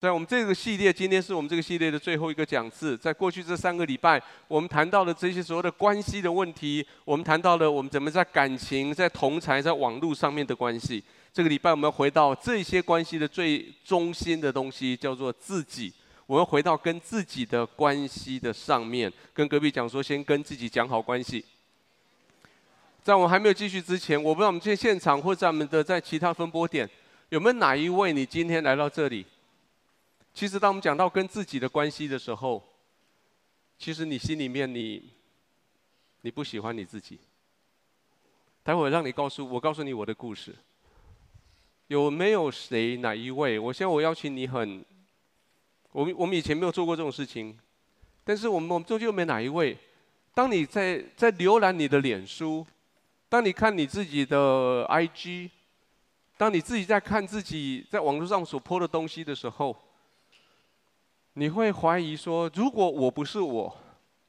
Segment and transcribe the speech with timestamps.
[0.00, 2.96] 在我们这个系列，今天是我们这个系列的最后一个讲次。
[2.96, 11.04] 在过去这三个礼拜，我们谈到了这些所有的关系的问题，我们谈到了我们怎么在感情、在同才、在网络上面的关系。
[11.34, 15.92] 这个礼拜，我们要回到这些关系的最中心的东西，叫做自己。
[16.24, 21.44] 我们要回到跟自己的关系的上面，跟隔壁讲说，先跟自己讲好关系。
[23.02, 26.88] 在我们还没有继续之前，我不知道我们这现场或者我们的在其他分播点，
[27.28, 29.26] 有没有哪一位你今天来到这里？
[30.32, 32.62] 其实，当我们讲到跟自己的关系的时候，
[33.78, 35.10] 其实你心里面你，
[36.22, 37.18] 你不喜欢你自己。
[38.62, 40.54] 待会儿让你告诉我，告诉你我的故事。
[41.88, 43.58] 有没有谁哪一位？
[43.58, 44.84] 我现在我邀请你很，
[45.90, 47.58] 我们我们以前没有做过这种事情，
[48.22, 49.76] 但是我们我们中间有没有哪一位？
[50.32, 52.64] 当你在在浏览你的脸书，
[53.28, 55.50] 当你看你自己的 IG，
[56.36, 59.76] 当你自己在看自己在网络上所 po 的东西的时候，
[61.34, 63.76] 你会怀疑说：如果我不是我，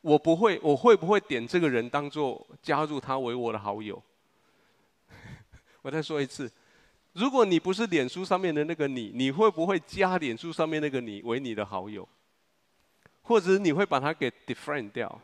[0.01, 4.01] 我不会，我会不会点这个人当做加入他为我的好友？
[5.81, 6.51] 我再说一次，
[7.13, 12.07] 如果你不是脸书上面的那个你，你会不会加脸书上面那个你为你的好友？
[13.23, 15.21] 或者你会把他给 defriend 掉？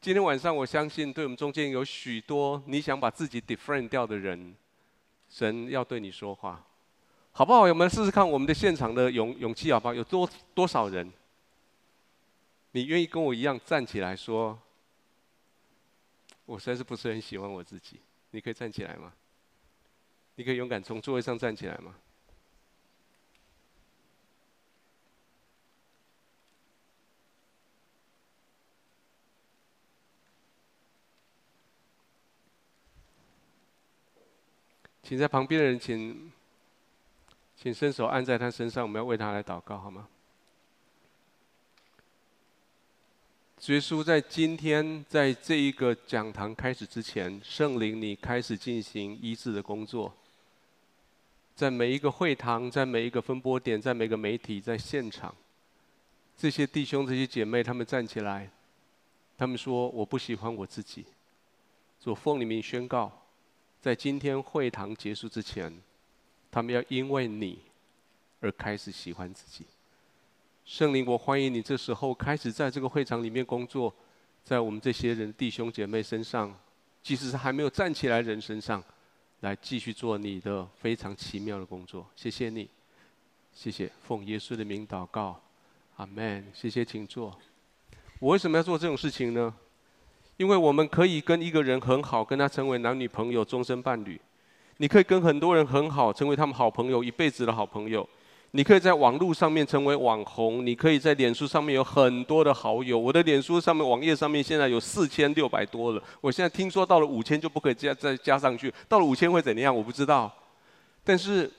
[0.00, 4.54] 今天晚上，我相信对我们中间有许多你想把自己 defriend 掉的人，
[5.28, 6.64] 神要对你说话。
[7.36, 7.62] 好不好？
[7.62, 9.92] 我们试试看我们的现场的勇勇气，好不好？
[9.92, 11.12] 有多多少人？
[12.70, 14.56] 你愿意跟我一样站起来说
[16.46, 17.98] ：“我实在是不是很喜欢我自己？”
[18.30, 19.12] 你可以站起来吗？
[20.36, 21.96] 你可以勇敢从座位上站起来吗？
[35.02, 36.32] 请在旁边的人，请。
[37.64, 40.06] 请伸手按在他身上，我们要为他来祷告，好吗？
[43.68, 50.14] 耶稣在今天在这一个讲堂开始之前，圣灵你开始进行医治的工作，
[51.56, 55.34] 在每一个会堂，在每一个分播点，在每个媒体，在现场，
[56.36, 58.50] 这些弟兄、这些姐妹，他们站起来，
[59.38, 61.06] 他们说：“我不喜欢我自己。”
[61.98, 63.10] 所奉你名宣告，
[63.80, 65.74] 在今天会堂结束之前。
[66.54, 67.58] 他们要因为你
[68.38, 69.66] 而开始喜欢自己。
[70.64, 73.92] 圣灵，我欢迎你这时候开始在这个会场里面工作，
[74.44, 76.56] 在我们这些人弟兄姐妹身上，
[77.02, 78.80] 即使是还没有站起来人身上，
[79.40, 82.06] 来继续做你的非常奇妙的工作。
[82.14, 82.70] 谢谢你，
[83.52, 85.42] 谢谢，奉耶稣的名祷告，
[85.96, 86.46] 阿门。
[86.54, 87.36] 谢谢，请坐。
[88.20, 89.52] 我为什么要做这种事情呢？
[90.36, 94.20] 因为我们可以跟一个人很好，跟他成为男女朋友、终身伴侣。
[94.78, 98.08] 你可以跟很多人很好，成为他们好朋友，一辈子的好朋友。
[98.56, 102.96] 你可以在网络上面成为网红，你可以在脸书上面有很多的好友。
[102.96, 109.74] 我的脸书上面网页上面现在有四千六百多了，我现在听说到了五千就不可以加再加上去，到了五千会怎样？
[109.74, 110.32] 我不知道。
[111.02, 111.50] 但是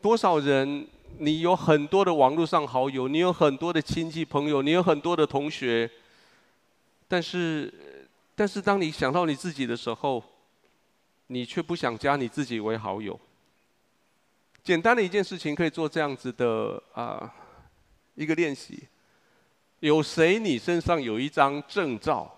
[0.00, 0.86] 多少人，
[1.18, 5.90] 你有很多的网络上好友，你有很多的亲戚朋友，你有很多的同学，
[7.06, 7.70] 但是，
[8.34, 10.24] 但是当你想到你自己的时候，
[11.28, 13.18] 你却不想加你自己为好友。
[14.62, 17.32] 简单的一件事情可以做这样子的啊、
[18.14, 18.86] 一个练习。
[19.80, 22.30] 有谁你身上有一张证照，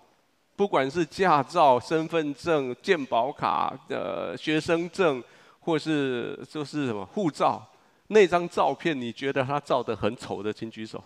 [0.55, 5.23] 不管是驾照、身份证、健保卡、呃学生证，
[5.61, 7.67] 或是就是什么护照，
[8.09, 11.03] 那张照片你觉得他照得很丑的，请举手。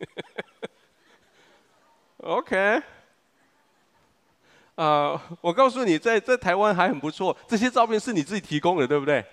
[2.18, 2.82] OK。
[4.76, 7.36] 啊、我告诉你，在在台湾还很不错。
[7.46, 9.24] 这些照片是你自己提供的，对不对？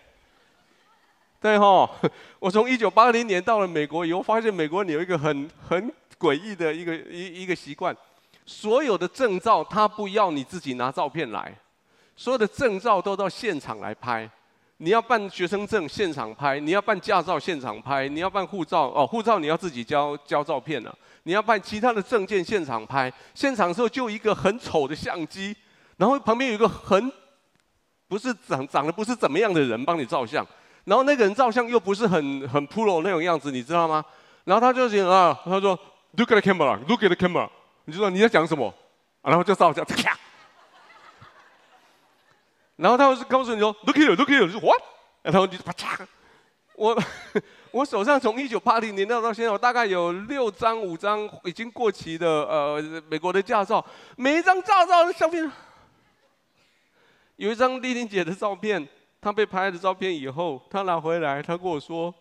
[1.39, 1.89] 对哈。
[2.37, 7.95] 我从一九八零年到了美国以后，发现美国你有一个很很诡异的一个一一个习惯，
[8.45, 11.57] 所有的证照他不要你自己拿照片来，
[12.15, 14.29] 所有的证照都到现场来拍。
[14.83, 20.97] 你要办学生证现场拍，你要办驾照现场拍，你要办护照哦，护照你要自己交交照片了、啊。
[21.21, 25.55] 你要办其他的证件现场拍，现场的时候就一个很丑的相机，
[25.97, 27.11] 然后旁边有一个很
[28.07, 30.43] 不是长长得不是怎么样的人帮你照相，
[30.85, 34.03] 然后那个人照相又不是很很 pro 那种样子，你知道吗？
[34.45, 35.77] 然后他就讲啊，他说
[36.17, 37.47] Look at the camera, look at the camera，
[37.85, 38.73] 你就说你在讲什么？
[39.21, 39.85] 然后就照相，
[42.81, 44.81] 然后他会是告诉你说 Look here, look here。”说：“What？”
[45.21, 46.05] 然后你就啪嚓，
[46.75, 46.97] 我。
[47.71, 53.81] 我手上从一九八零年代到现在，我大概有六张、五张已经过期的呃美国的驾照，
[54.17, 55.49] 每一张驾照的照片，
[57.37, 58.85] 有一张丽玲姐的照片，
[59.21, 62.13] 她被拍的照片以后，她拿回来，她跟我说：“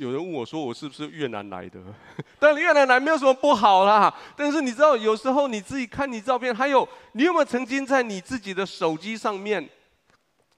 [0.00, 1.78] 有人问我说：“我是不是越南来的？”
[2.40, 4.12] 但越南来没有什么不好啦。
[4.34, 9.62] 但是你知道，有时候你自己看你照片，还有你有没有曾经在你自己的手机上面，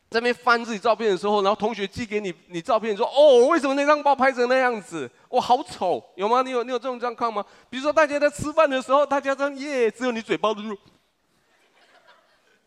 [0.08, 5.10] 在那边翻自己照片的时候，然后同学寄给你你照片，说：“哦，为什么那张包拍成那样子？
[5.28, 6.42] 我，好丑，有吗？
[6.42, 7.44] 你有你有这种状况吗？
[7.68, 10.78] 比如说大家在吃饭的时候，大家这样耶，只有你嘴巴都是。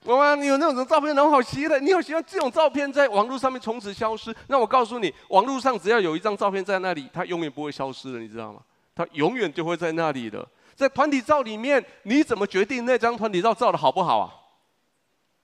[0.06, 1.80] 哇，你有那种照片，然后好奇的。
[1.80, 4.36] 你有希望这种照片在网络上面从此消失？
[4.48, 8.62] 那我告诉你，网络上只要有一张照片在那里，它永远不会消失的，你知道吗？
[8.96, 10.48] 它永远就会在那里的。
[10.76, 14.34] 在团体照里面，你怎么决定那张团体照照的好不好啊？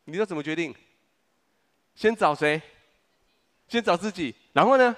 [0.05, 0.73] 你要怎么决定？
[1.95, 2.61] 先找谁？
[3.67, 4.35] 先找自己。
[4.53, 4.95] 然后呢？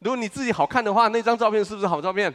[0.00, 2.34] 如果你自己好看的话，那张照片是不是好照片？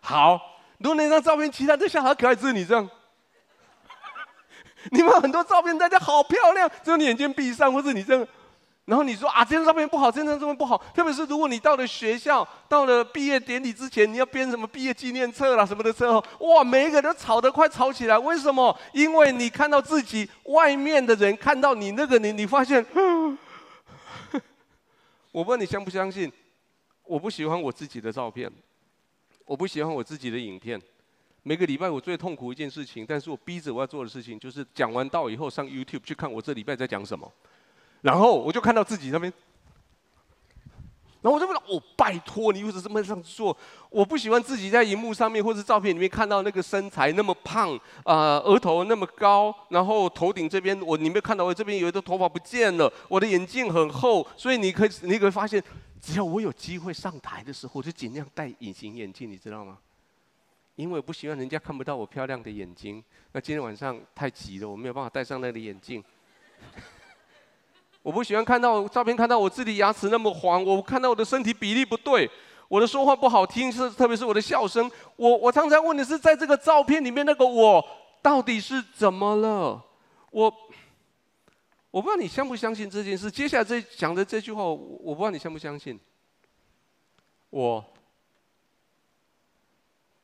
[0.00, 0.38] 好。
[0.78, 2.88] 如果那张照片其他都像好可爱，只有你这样。
[4.90, 8.26] 你们很多照片，大家好漂亮，只有你眼睛闭上，或者你这样，
[8.86, 10.82] 然后你说啊，这张照片不好，这张照片不好。
[10.94, 18.18] 特别是如果你到了学校，到了毕业典礼之前，你要编什么毕业纪念册啦什么的时候，哇，每一个人都吵得快吵起来。
[18.18, 18.76] 为什么？
[18.92, 22.84] 因为你看到自己外面的人看到你那个你，你发现，
[25.30, 26.32] 我问你相不相信？
[27.04, 28.50] 我不喜欢我自己的照片，
[29.44, 30.80] 我不喜欢我自己的影片。
[31.42, 37.30] 每个礼拜我最痛苦一件事情，但是我逼着我要做的事情，就是讲完道以后上 YouTube 去看我这礼拜在讲什么，
[38.02, 39.32] 然后我就看到自己那边，
[41.22, 43.56] 然后我就问了：哦，拜托你为什么这么这样做？
[43.88, 55.62] 我不喜欢自己在荧幕上面或者照片里面看到那个身材那么胖啊、额头那么高，然后头顶这边我你没有看到我这边有一个头发不见了，我的眼镜很厚，所以你可以你可以发现，
[56.00, 59.78] 只要我有机会上台的时候，我就尽量戴隐形眼镜，你知道吗？
[60.76, 63.04] 因为我不希望人家看不到我漂亮的眼睛。
[63.32, 66.02] 那今天晚上太急了，我没有办法戴上那个眼镜。
[68.02, 72.30] 我不喜欢看到照片，看到我自己牙齿那么黄，我看到我的身体比例不对，
[72.66, 74.90] 我的说话不好听，是特别是我的笑声。
[75.16, 77.86] 我我常常问的是，在这个照片里面那个我
[78.22, 79.84] 到底是怎么了？
[80.30, 80.52] 我
[81.90, 83.30] 我不知道你相不相信这件事。
[83.30, 86.00] 接下来这讲的这句话，我我不知道你相不相信。
[87.50, 87.84] 我。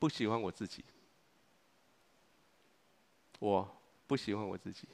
[0.06, 0.84] 不喜欢我自己，
[3.40, 3.68] 我
[4.06, 4.86] 不喜欢我自己。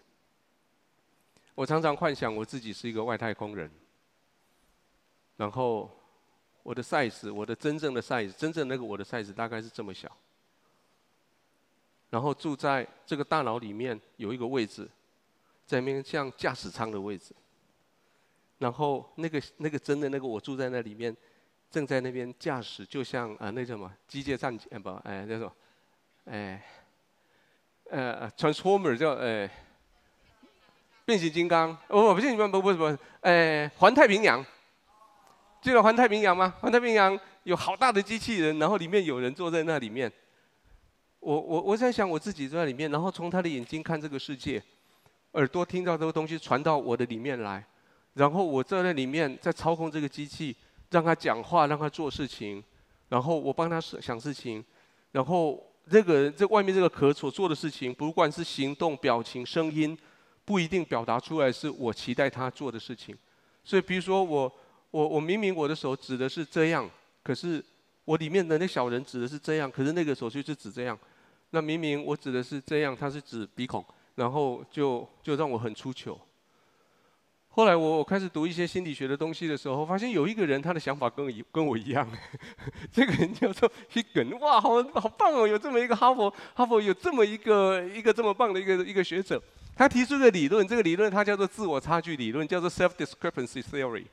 [1.54, 3.70] 我常常幻想我自己是一个外太空人，
[5.36, 5.94] 然后
[6.62, 10.10] 我的 size，我的真正的 size，真正那个我的 size 大概是这么小。
[12.08, 14.88] 然后住在这个大脑里面有一个位置，
[15.66, 17.34] 在那边像驾驶舱的位置。
[18.56, 21.14] 然后那个那个真的那个我住在那里面。
[21.72, 24.90] 正在那边驾驶，就像啊，那叫什么机械战舰不？
[25.04, 25.50] 哎，那种，
[26.26, 26.62] 哎，
[27.90, 29.50] 呃，Transformer 叫哎，
[31.06, 34.44] 变形金刚哦，不是你们不不不，哎，环太平洋，
[35.62, 36.54] 记得环太平洋吗？
[36.60, 40.12] 环太平洋有好大的机器人，然后里面有人坐在那里面。
[41.20, 44.62] 我我我在想我自己坐在里面，然后从他的眼睛看这个世界，
[45.32, 47.64] 耳朵听到这个东西传到我的里面来，
[48.12, 50.54] 然后我坐在里面在操控这个机器。
[50.92, 52.62] 让他讲话，让他做事情，
[53.08, 54.64] 然后我帮他想事情，
[55.10, 55.60] 然后
[55.90, 59.98] 这个人在外面这个壳所做的事情，不管是行动、表情、声音，
[60.44, 63.16] 不一定表达出来是我期待他做的事情。
[63.64, 64.52] 所以，比如说我
[64.90, 66.88] 我我明明我的手指的是这样，
[67.22, 67.64] 可是
[68.04, 70.98] 我里面的那小人指的是这样，可是那个手就是指这样。
[71.50, 73.84] 那明明我指的是这样，他是指鼻孔，
[74.14, 76.18] 然后就就让我很出糗。
[77.54, 82.08] 后来我我开始读一些心理学的东西的时候，发现有一个人他的想法跟我跟我一样，
[82.90, 89.38] 这个人叫做 Higgon，哇，好好棒哦，有这么一个哈佛哈佛有这么一个一个这么棒的一个一个学者，
[89.76, 94.04] 他提出一个理论，这个理论他叫做自我差距理论，叫做 self-discrepancy theory。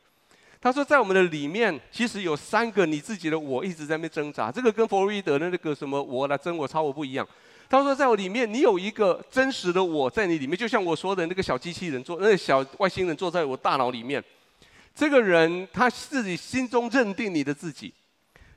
[0.60, 7.26] 他说在我们的里面其实有三个你自己的我一直在那边挣扎，这个跟弗洛伊德的那个什么我来争我超我不一样。
[7.70, 14.24] 他说：“在我里面，你有一个真实的我在你里面，就像我说的那个小机器人坐，那个小外星人坐在我大脑里面。
[14.96, 17.94] 这个人他自己心中认定你的自己，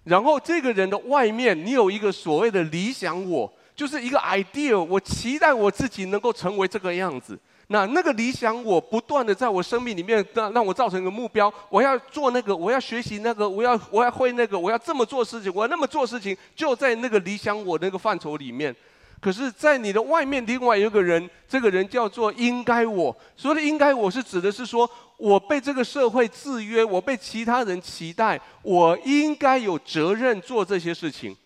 [0.05, 4.83] 然后这个人的外面，你有一个所谓的理想我，就是一个 idea。
[4.83, 7.39] 我期待我自己能够成为这个样子。
[7.69, 18.75] 那那个理想我不断的在我生命里面让让我造成一个目标，我要做那个，我要学习那个，我要我要会那个，我要这么做事情，我要那么做事情，就在那个理想我那个范畴里面。”
[19.23, 23.17] 可是，在你的外面，另外有一个人，这个人叫做“应该我”。
[23.37, 31.37] 所谓的“应该我”是指的是说，我被这个社会制约，我被其他人期待，我应该有责任做这些事情。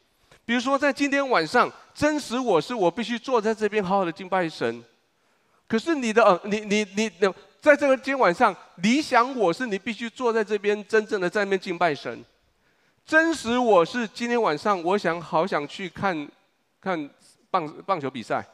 [0.46, 4.82] 比如说，在今天晚上，真实我是我必须坐在这边好好的敬拜神。
[5.68, 7.10] 可是你的呃，你你你，
[7.60, 12.24] 在这个今天晚上，理想我是你必须坐在这边真正的在那边敬拜神。
[13.04, 16.26] 真实我是今天晚上我想好想去看
[16.80, 17.10] 看
[17.50, 18.44] 棒棒球比赛，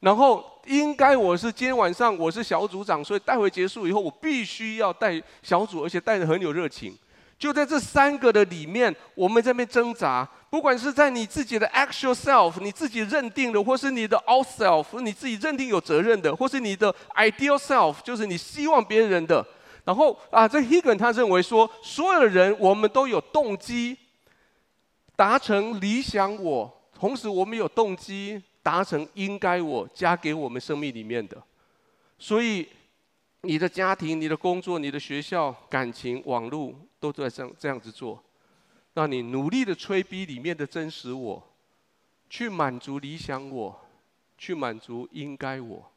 [0.00, 6.96] 然后应该我是今天晚上我是小组长，所以待会结束以后我必须要带小组，而且带的很有热情。
[7.38, 10.28] 就在这三个的里面，我们在那边挣扎。
[10.48, 19.44] 不管是在你自己的 actual self，你自己认定的，或是你的 out self，你自己认定有责任的，或是你的 ideal self，就是你希望别人的。
[19.84, 23.96] 然后啊，这 Hagin 他认为说，所有的人我们都有动机
[25.16, 31.42] 达成理想我，同时我们有动机达成应该我加给我们生命里面的。
[32.16, 32.68] 所以，
[33.40, 36.72] 你的家庭、你的工作、你的学校、感情、网络。
[37.00, 38.22] 都在这样这样子做，
[38.94, 41.42] 让你努力的催逼里面的真实我，
[42.30, 43.76] 去满足理想我，
[44.38, 45.90] 去满足应该我。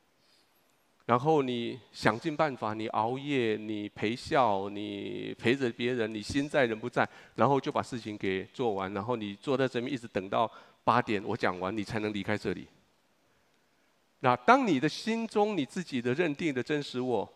[1.05, 8.91] 然后你想尽办法，你熬夜，你陪笑，你陪着别人，你心在人不在，然后就把事情给做完。
[8.91, 10.51] 然后你坐在这边一直等到
[10.85, 12.65] 八点，我讲完你才能离开这里。
[14.21, 17.29] 那当你的心中你自己的认定的真实我，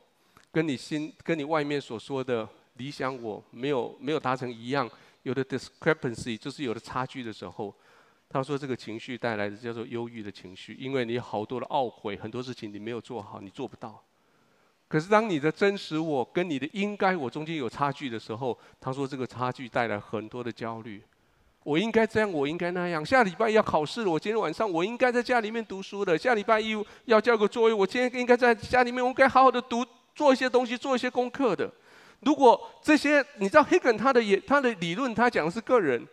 [0.53, 2.47] 跟你心跟你外面所说的。
[2.77, 4.89] 理想我没有没有达成一样，
[5.23, 7.75] 有的 discrepancy 就是有的差距的时候，
[8.29, 14.01] 他说这个情绪带来的叫做忧郁的情绪，因为你好多的懊悔，很多事情你没有做好，你做不到。
[14.87, 21.03] 可是当你的真实我跟你的应该我中间有差距的时候，他说这个差距带来很多的焦虑。
[21.63, 23.05] 我应该这样，我应该那样。
[23.05, 26.17] 下礼拜要考试了，我今天晚上我应该在家里面读书的。
[26.17, 26.73] 下礼拜一
[27.05, 29.85] 要交个作业，我今天应该在家里面，我应该好好的读，
[30.15, 31.69] 做一些东西，做一些功课的。
[32.21, 36.05] 如果这些，你知道黑格尔他的也他的理论，他讲的是个人。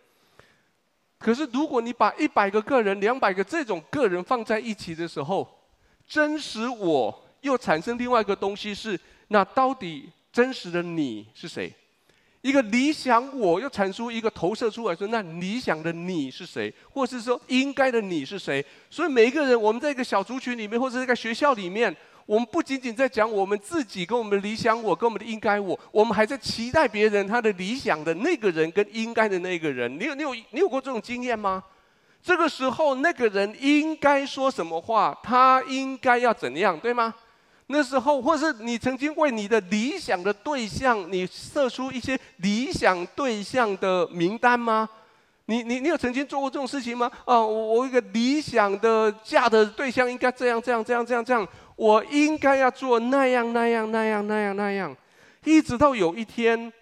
[1.17, 5.47] 可是如果你把一百个个人、两百个这种个人放在一起的时候，
[6.07, 8.99] 真实我又产生另外一个东西是，
[9.29, 11.73] 那到底真实的你是谁？
[12.41, 16.73] 一个理想我又产出一个投射出来说，那理想的你是谁？
[16.89, 18.63] 或是说应该的你是谁？
[18.89, 21.95] 所以每一个人，我们在一个小族群里面，或者在学校里面。
[22.25, 29.97] 我们不仅仅在讲我们自己跟我们的理想我跟我们的应该我，我们还在期待别人他的理想的那个人跟应该的那个人。
[29.97, 31.63] 你有你有你有过这种经验吗？
[32.21, 35.17] 这个时候那个人应该说什么话？
[35.23, 37.15] 他应该要怎样，对吗？
[37.67, 44.87] 那时候，或是你曾经为你的理想的对象，你设出一些理想对象的名单吗？
[45.49, 47.11] 你你你有曾经做过这种事情吗？
[47.25, 51.47] 哦，我我一个理想的嫁的对象应该这样这样这样这样这样。
[51.75, 54.95] 我应该要做那样那样那样那样那样，
[55.43, 56.73] 一直到有一天，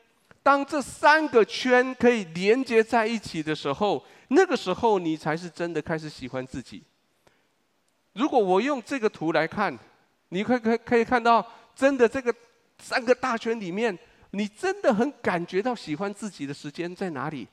[0.42, 6.82] 当这三个圈可以连接在一起的时候，那个时候你才是真的开始喜欢自己。
[8.14, 9.78] 如果我用这个图来看，
[10.30, 12.34] 你可可可以看到，真的这个
[12.80, 13.98] 三个大圈里面，
[14.32, 17.48] 你真的很感觉到喜欢自己的时间在哪里？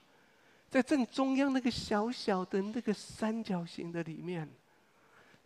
[0.71, 4.49] 在正中央那个小小的那个三角形的里面。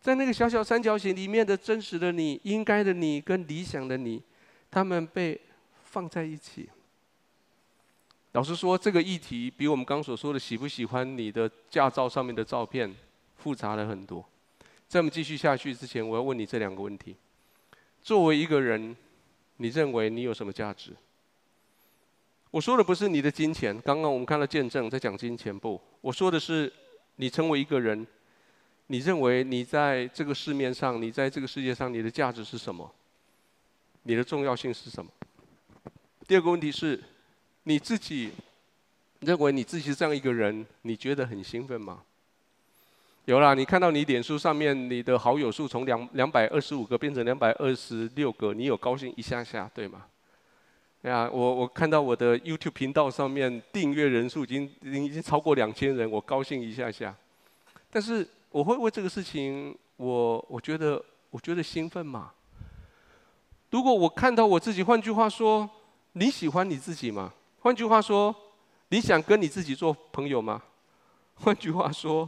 [0.01, 4.23] 在那个小小三角形里面的真实的你、应该的你跟理想的你，
[4.71, 5.41] 他们被
[5.83, 6.69] 放在一起。
[8.33, 12.95] 老实说，这个议题比我们刚所说的喜不喜欢你的驾照上面的照片
[13.37, 14.25] 复杂了很多。
[14.89, 17.17] 在我们继续下去之前，我要问你这两个问题：
[18.03, 18.97] 作为一个人，
[19.57, 20.93] 你认为你有什么价值？
[22.51, 25.81] 我说的不是你的金钱，刚刚我们看到见证在讲金钱不？
[26.01, 26.73] 我说的是
[27.17, 28.07] 你成为一个人。
[28.89, 32.89] 你认为你在这个市面上，你在这个世界上，你的价值是什么？
[34.05, 35.11] 你的重要性是什么？
[36.29, 37.03] 第二个问题是，
[37.65, 38.31] 你自己
[39.19, 42.05] 认为你自己是这样一个人，你觉得很兴奋吗？
[43.27, 50.07] 有啦，你看到你脸书上面你的好友数从两两百二十五个变成两百二十六个，你有高兴一下下，对吗？
[51.03, 57.15] 对啊，我我看到我的 YouTube 频道上面订阅人数已经已经超过两千人，我高兴一下下，
[57.91, 58.27] 但是。
[58.53, 62.31] 我会为这个事情，我我觉得我觉得兴奋嘛？
[63.71, 65.69] 如果我看到我自己，换句话说，
[66.13, 67.35] 你喜欢你自己吗？
[67.61, 68.35] 换句话说，
[68.89, 70.63] 你想跟你自己做朋友吗？
[71.35, 72.27] 换句话说，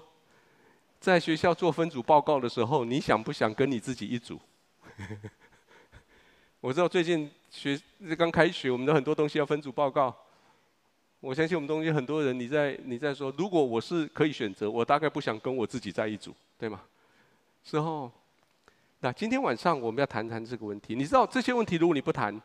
[1.01, 4.41] 在学校做分组报告的时候，你想不想跟你自己一组？
[6.61, 7.81] 我知道最近学
[8.17, 10.15] 刚开学，我们的很多东西要分组报告。
[11.21, 16.81] 我相信我们中间很多人，你在你在说，如果我是可以选择，我大概不想跟我自己在一组，对吗？
[17.65, 18.11] 之后，
[19.01, 20.95] 那今天晚上我们要谈谈这个问题。
[20.95, 22.41] 你知道这些问题，如果你不谈，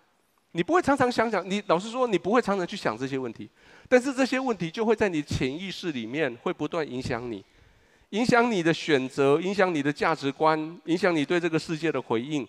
[0.51, 1.47] 你不会常常想想。
[1.49, 3.49] 你老实说，你不会常常去想这些问题，
[3.87, 7.43] 但是这些问题就会在你潜意识里面会不断影响你，
[8.13, 12.47] 影响你的选择，影响你的价值观，影响你对这个世界的回应，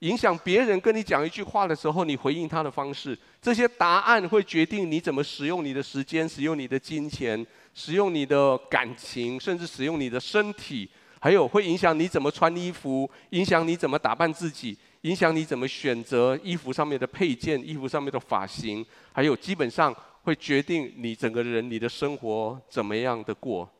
[0.00, 10.90] 影响别人跟你讲一句话的时候，你回应他的方式，这些答案会决定你怎么使用你的时间，使用你的金钱，使用你的感情，甚至使用你的身体，
[11.20, 19.94] 还有会影响你怎么穿衣服，影响你怎么打扮自己，影响你怎么选择衣服上面的配件、衣服上面的发型，还有基本上
[20.24, 23.70] 会决定你整个人、你的生活怎么样的过。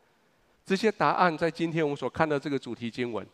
[0.64, 3.26] 这些答案在今天我们所看到这个主题经文。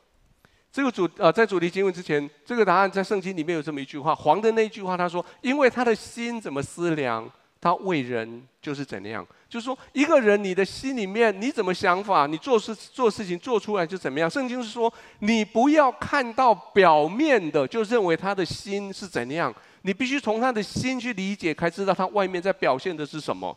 [0.72, 7.28] 这个主呃，在主题经文之前，这个答案在圣经里面有这么一句话，黄的那句话他说：“因为他的心怎么思量，
[7.60, 14.30] 他为人就是怎样。”就是说，一个人你的心里面你怎么想法，你做事做事情做出来就怎么样。
[14.30, 23.56] 圣经是说，你不要看到表面的就认为他的心是怎样，你必须从他的心去理解，才知道他外面在表现的是什么。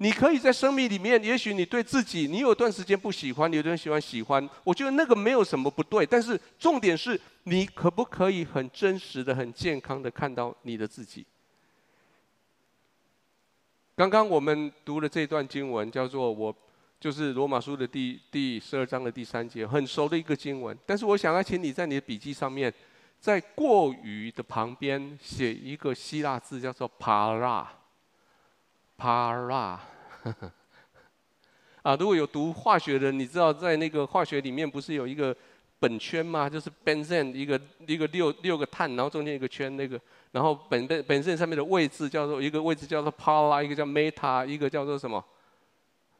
[0.00, 4.48] 你可以在生命里面，也许你对自己，你有段时间不喜欢，有段喜欢喜欢。
[4.62, 11.26] 我觉得那个没有什么不对，但是重点是你可不可以很真实的、很健康的看到你的自己。
[13.96, 16.54] 刚刚我们读了这段经文，叫做我，
[17.00, 20.78] 就是罗马书的第第十二章的第三节，很熟的一个经文。
[20.86, 22.72] 但是我想要请你在你的笔记上面，
[23.18, 27.66] 在过于的旁边写一个希腊字，叫做 para。
[28.98, 29.78] Para，
[31.82, 35.34] 啊，如果有读化学的，你知道在那个化学里面不是有一个
[35.80, 36.50] 苯圈吗？
[36.50, 39.98] 就是 benzene 一个一个六六个碳，然后中间一个圈那个，
[40.32, 45.24] 然后苯苯苯圳上面的位置叫做一个位置叫做 para，一个叫 meta，一个叫做什么？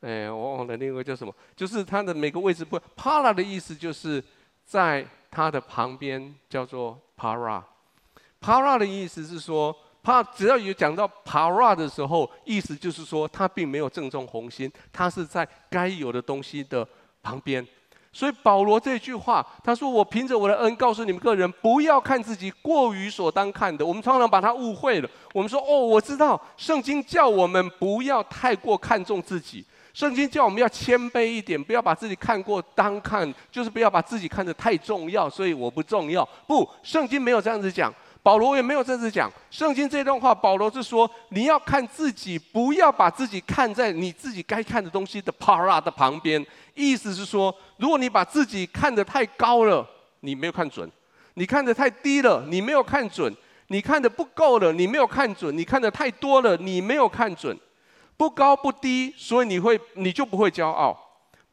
[0.01, 1.35] 哎，我忘了那个叫什么？
[1.57, 4.23] 就是它的每个位置不 para 的意思就是
[4.65, 9.77] 在它的旁边叫做 para，para 的意思是说。
[10.09, 16.87] 他只要有讲到 para 的时候，意思就是说他并没有正中红心，他是在该有的东西的
[17.23, 17.67] 旁边。
[18.11, 25.09] 所以保罗这句话，他说：“我凭着我的恩告诉你们个人，不要看自己过于所当看的。”我们常常把他误会了。
[25.35, 37.93] 我们说：“哦，我知道，圣经叫我们不要太过看重自己，圣经叫我们要谦卑一点，不要把自己看过当看，就是不要把自己看得太重要，所以我不重要。”不，圣经没有这样子讲。
[38.29, 46.47] 保罗也没有这样子讲，圣经这段话，保罗是说，你要看自己，不要把自己看在你自己该看的东西的 para 的旁边。
[46.75, 49.89] 意思是说，如果你把自己看得太高了，
[50.21, 50.87] 你没有看准；
[51.37, 53.33] 你看得太低了，你没有看准；
[53.69, 57.59] 你看得不够了，你没有看准；你看得太多了，你没有看准。
[58.19, 60.95] 不高不低，所以你会你就不会骄傲；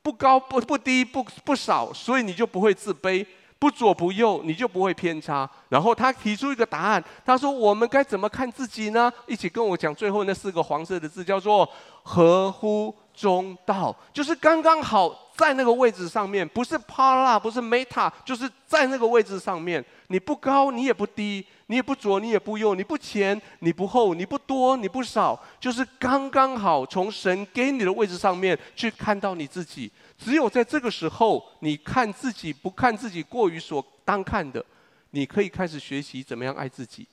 [0.01, 3.25] 不高不不低不不少，所以你就不会自卑。
[3.57, 5.49] 不左不右，你就不会偏差。
[5.69, 11.67] 然后他提出一个答案，他说：“我们该怎么看自己呢？”一起跟我讲最后那四个黄色的字，叫做
[12.03, 19.83] “合乎中道”，就是刚刚好在那个位置上面，不是 para，不是 meta，就是在那个位置上面。
[20.07, 29.91] 你不高，你也不低，你也不左，你也不右，你不前，你不后，你不多，你不少，就是刚刚好从神给你的位置上面去看到你自己。
[30.17, 34.63] 只有在这个时候，你看自己不看自己过于所当看的，
[35.11, 37.07] 你可以开始学习怎么样爱自己。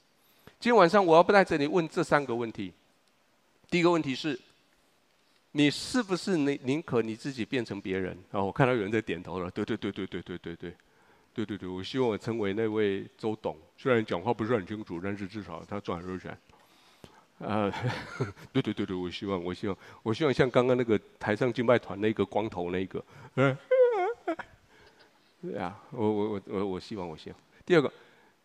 [0.61, 2.73] 今天晚上我要不在这里问这三个问题。
[3.71, 4.39] 第一个问题是：
[5.53, 8.17] 你是不是宁宁可你自己变成别人？
[8.31, 9.51] 啊，我看到有人在点头了。
[9.51, 10.75] 对对对对对对对对，
[11.35, 16.37] 对对对，我希望我成为那位周董，虽然讲话不是很清楚，但是至少他赚很多钱。
[17.39, 17.71] 呃，
[18.53, 23.57] 对对对对，我希望，我希望，我希望像刚刚那个台上敬拜团那个光头那个，嗯，
[25.43, 27.39] 对啊，我我我我我希望，我希望。
[27.67, 27.93] 第二个，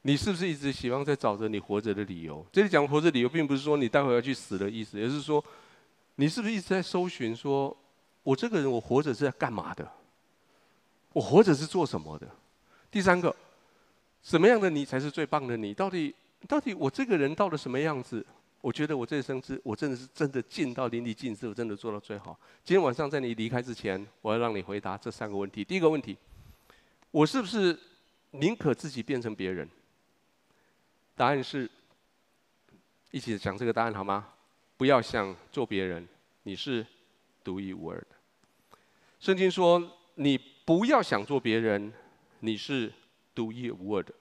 [0.02, 2.46] 你是不是一直希望在找着你活着的理由？
[2.52, 5.44] 这里讲活着理由，并不是说你待会要去死的意思，而是说，
[6.18, 7.76] 你是不是一直在搜寻，说
[8.24, 9.90] 我这个人我活着是在干嘛的？
[11.14, 12.28] 我活着是做什么的？
[12.90, 13.36] 第三个，
[14.24, 15.74] 什么样的你才是最棒的你？
[15.74, 16.14] 到底
[16.48, 18.26] 到底我这个人到了什么样子？
[18.62, 22.38] 我觉得我这一生之，我真的是真的尽到淋漓尽致，我真的做到最好。
[22.64, 25.64] 今天晚上在你离开之前，我要让你回答这三个问题。
[25.64, 26.18] 第一个问题，
[27.12, 27.80] 我是不是
[28.32, 29.70] 宁可自己变成别人？
[31.16, 31.70] 答案是，
[33.12, 34.28] 一起讲这个答案好吗？
[34.78, 36.08] 不要想做别人，
[36.44, 36.86] 你是
[37.44, 38.08] 独一无二的。
[39.20, 39.82] 圣经说，
[40.16, 41.92] 你不要想做别人，
[42.42, 42.94] 你是
[43.36, 44.14] 独一无二的。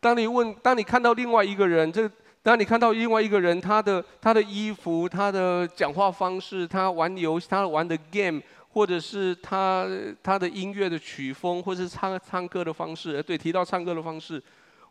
[0.00, 2.10] 当你问，当你看到另外一个人，这。
[2.42, 9.84] 当你看到另外一个人，他的他的衣服、他的讲话方式、他玩游戏、他玩的 game，或者是他
[10.22, 14.40] 他的音乐的曲风，或是唱唱歌的方式，对，提到唱歌的方式，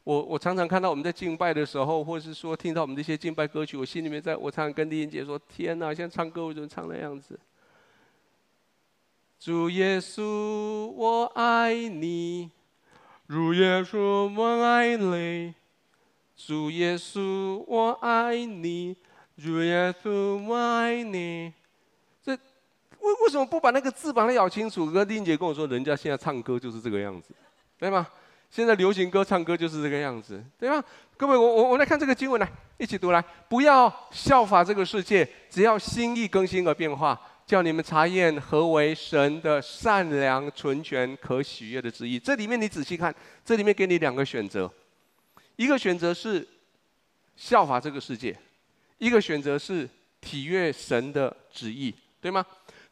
[0.05, 7.37] 我我常常看到我们在敬拜的时候，或者是说听到我们这些敬拜歌曲，我心里面在我常常跟丽英姐说：天哪，现在唱歌为什么唱那样子？
[9.39, 10.21] 主耶稣，
[10.91, 12.51] 我爱你，
[13.27, 15.53] 主耶稣，我爱你。
[16.37, 18.95] 主耶稣，我爱你，
[19.37, 21.51] 主耶稣，我爱你。
[22.21, 24.85] 这为为什么不把那个字把它咬清楚？
[24.91, 27.33] 哥丁姐跟我说，人家现在唱歌就是这个样子，
[27.79, 28.05] 对吗？
[28.49, 30.83] 现在流行歌唱歌就是这个样子，对吧？
[31.17, 42.19] 各位，我我我来看这个经文来，一起读来，不要效法这个世界，只要心意更新而变化，叫你们查验何为神的善良、纯全、可喜悦的旨意。
[42.19, 43.13] 这里面你仔细看，
[43.45, 44.69] 这里面给你两个选择，
[45.55, 46.45] 一个选择是
[47.37, 48.37] 效法这个世界，
[48.97, 52.45] 一个选择是体悦神的旨意，对吗？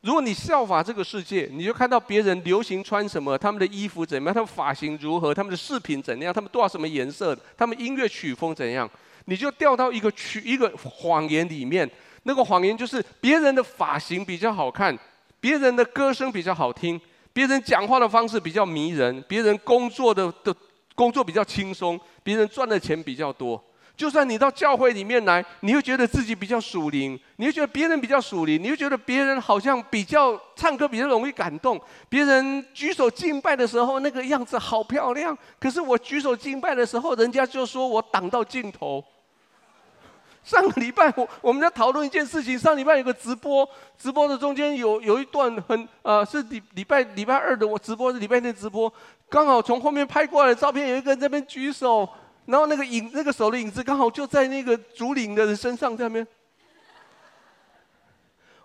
[0.04, 8.90] 如果你效法这个世界，你就看到别人流行穿什么，他们的衣服怎么样，他们发型如何，他们的饰品怎样，他们多少什么颜色，他们音乐曲风怎样，
[9.26, 11.90] 你就掉到一个曲一个谎言里面。
[12.24, 14.98] 那个谎言就是别人的发型比较好看，
[15.40, 17.00] 别人的歌声比较好听，
[17.32, 20.54] 别人讲话的方式比较迷人，别人工作的的
[20.96, 23.64] 工作比较轻松，别人赚的钱比较多。
[23.96, 31.80] 就算你到教会里面来，你会觉得自己比较属灵，你会觉得别人比较属灵，你会觉得别人好像比较唱歌比较容易感动，
[32.10, 35.38] 别人举手敬拜的时候那个样子好漂亮。
[35.60, 39.04] 可是我举手敬拜的时候，人家就说我挡到镜头。
[40.44, 43.66] 上个礼拜我我们在讨论一件事情，上礼拜有个直播，
[43.98, 48.92] 直播的中间有有一段很呃是礼礼拜礼拜二的我直播是礼拜天直播，
[49.30, 52.10] 刚好从后面拍过来的照片，有一个人在那边举手。
[52.46, 56.26] 然后那个影，那个手的影子刚好就在那个主领的人身上，下面。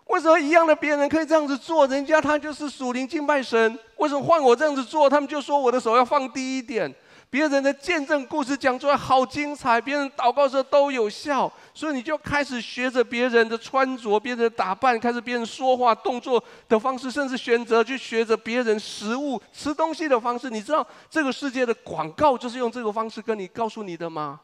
[0.07, 1.87] 为什么一样的别人可以这样子做？
[1.87, 3.79] 人家他就是属灵敬拜神。
[3.99, 5.09] 为什么换我这样子做？
[5.09, 6.93] 他们就说我的手要放低一点。
[7.31, 20.49] 别人的见证故事讲出来好精彩，别人祷告时候都有效，所以你就开始学着别人的穿着、别人的打扮，开始别人说话动作的方式，甚至选择去学着别人食物吃东西的方式。
[20.49, 24.41] 你知道这个世界的广告就是用这个方式跟你告诉你的吗？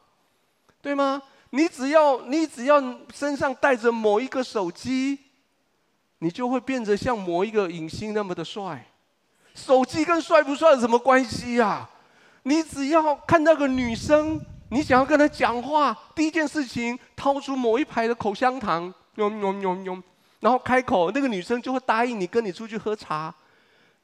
[0.82, 1.22] 对吗？
[1.50, 2.82] 你只要你只要
[3.14, 5.18] 身上带着某一个手机，
[6.18, 8.84] 你就会变得像某一个影星那么的帅。
[9.54, 11.88] 手机跟帅不帅有什么关系呀？
[12.44, 20.02] 你只要看到个女生，你想要跟她讲话，第一件事情掏出某一排的口香糖，用用用用，
[20.40, 23.34] 然后开口，那个女生就会答应你跟你出去喝茶。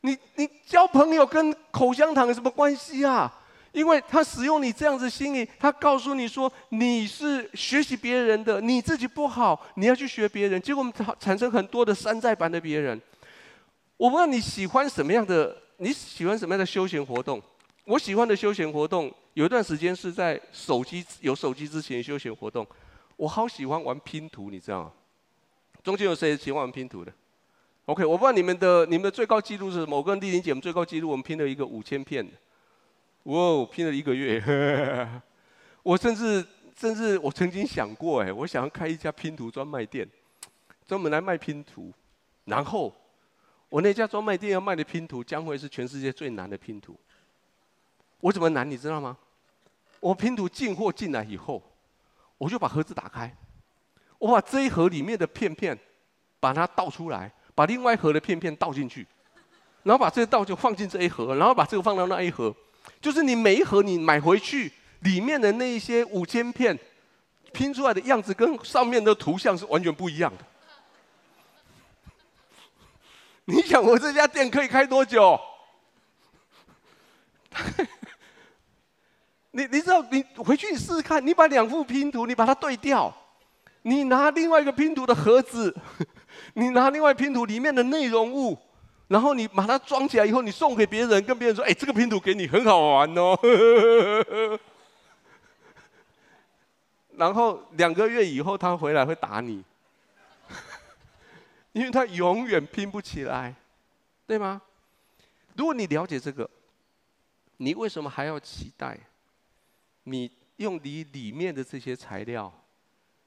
[0.01, 3.31] 你你交朋友跟口香糖有什么关系啊？
[3.73, 13.01] 因为他使用你这样子心理，他告诉你说你是学习别人的，你自己不好，你要去学别人，结果我们产生很多的山寨版的别人。
[13.99, 17.41] 我不知道你喜欢什么样的，你喜欢什么样的休闲活动？
[17.91, 22.65] 我喜欢的休闲活动，有一段时间是在手机有手机之前休闲活动。
[23.17, 24.93] 我好喜欢玩拼图，你知道吗？
[25.83, 27.13] 中间有谁喜欢玩拼图的
[27.87, 29.97] ？OK，我不知道你们的你们的最高纪录是什么？
[29.97, 32.33] 我跟丽玲姐，我们最高纪录，我们拼了一个五千片的，
[33.25, 34.41] 哇、拼了一个月。
[35.83, 40.09] 我甚至甚至我曾经想过，哎，我想要开一家拼图专卖店，
[40.87, 41.93] 专门来卖拼图。
[42.45, 42.95] 然后
[43.69, 46.97] 我那家专卖店要卖的拼图，将会是全世界最难的拼图。
[48.21, 49.17] 我怎么难，你知道吗？
[49.99, 51.63] 我拼图进货进来以后，
[52.39, 53.35] 我就把盒子打开，
[54.19, 55.79] 我把这一盒里面的片片，
[56.39, 59.07] 把它倒出来，把另外一盒的片片倒进去，
[59.83, 62.55] 然后把这个倒就放进这一盒，然后把这个放到那一盒，
[63.01, 66.79] 就是你每一盒你买回去里面的那一些五千片
[67.53, 70.45] 拼出来的样子，跟上面的图像是完全不一样的。
[73.47, 75.39] 你想我这家店可以开多久？
[79.53, 83.13] 你你知道，你回去试试看，你把两副拼图，你把它对调，
[83.83, 85.75] 你拿另外一个拼图的盒子，
[86.55, 88.57] 你拿另外拼图里面的内容物，
[89.09, 93.37] 然后你把它装起来以后，你送给别人，跟别人说：“哎，这个拼图给你，很好玩哦。
[97.17, 99.65] ”然后两个月以后，他回来会打你，
[101.73, 103.55] 因为他永远拼不起来，
[104.27, 104.63] 对吗？
[105.57, 106.49] 如果你了解这个，
[107.57, 108.97] 你为什么还要期待？
[110.11, 112.53] 你用你里面的这些材料，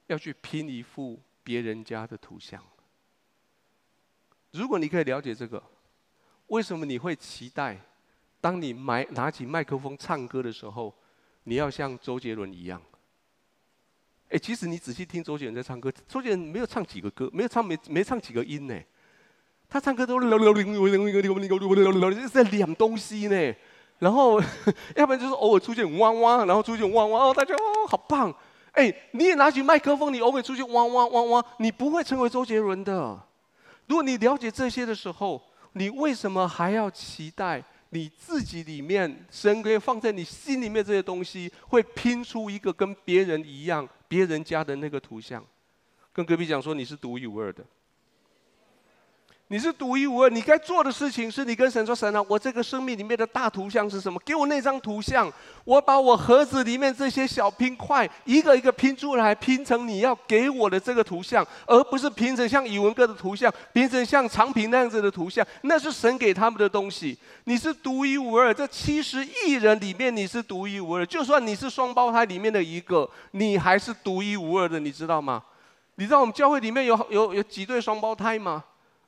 [0.07, 2.61] 要去拼一幅别人家的图像。
[4.51, 5.63] 如果你可以了解这个，
[6.47, 7.79] 为什么你会期待，
[8.39, 10.93] 当你买拿起麦克风唱歌的时候，
[11.43, 12.81] 你要像周杰伦一样？
[14.29, 18.79] 哎，其实你仔细听周杰伦在唱歌，周杰伦没有唱几个歌，没有唱没没唱几个音呢，
[19.67, 20.27] 他唱歌都是
[22.29, 23.55] 在两东西呢。
[23.99, 24.41] 然后，
[24.95, 28.33] 要不然就是偶尔出现汪汪，然后出现汪汪哦，大家哦，好棒！
[28.73, 33.19] 哎，你也拿起麦克风，你偶尔出现汪汪汪汪，你不会成为周杰伦的。
[33.87, 35.41] 如果你了解这些的时候，
[35.73, 45.43] 你为什么还要期待你自己里面神可以放在你心里面这些东西，会拼出一个跟别人一样、别人家的那个图像。
[46.11, 47.63] 跟隔壁讲说，你是独一无二的。
[49.53, 54.19] 你是独一无二，你该做的事情是你跟神说：“神啊，我这个生命里面的大图像是什么？
[54.25, 55.31] 给我那张图像，
[55.63, 65.45] 我把我盒子里面这些小拼块一个一个拼出来，拼成你要给我的这个图像，而不是拼成像宇文哥的图像，拼成像长平那样子的图像。
[65.61, 67.15] 那是神给他们的东西。
[67.43, 71.05] 你是独一无二，这七十亿人里面你是独一无二。
[71.05, 75.43] 就算你是双胞胎里面的一个，你还是独一无二的，你知道吗？
[75.97, 78.63] 你知道我们教会里面有有有几对双胞胎吗？”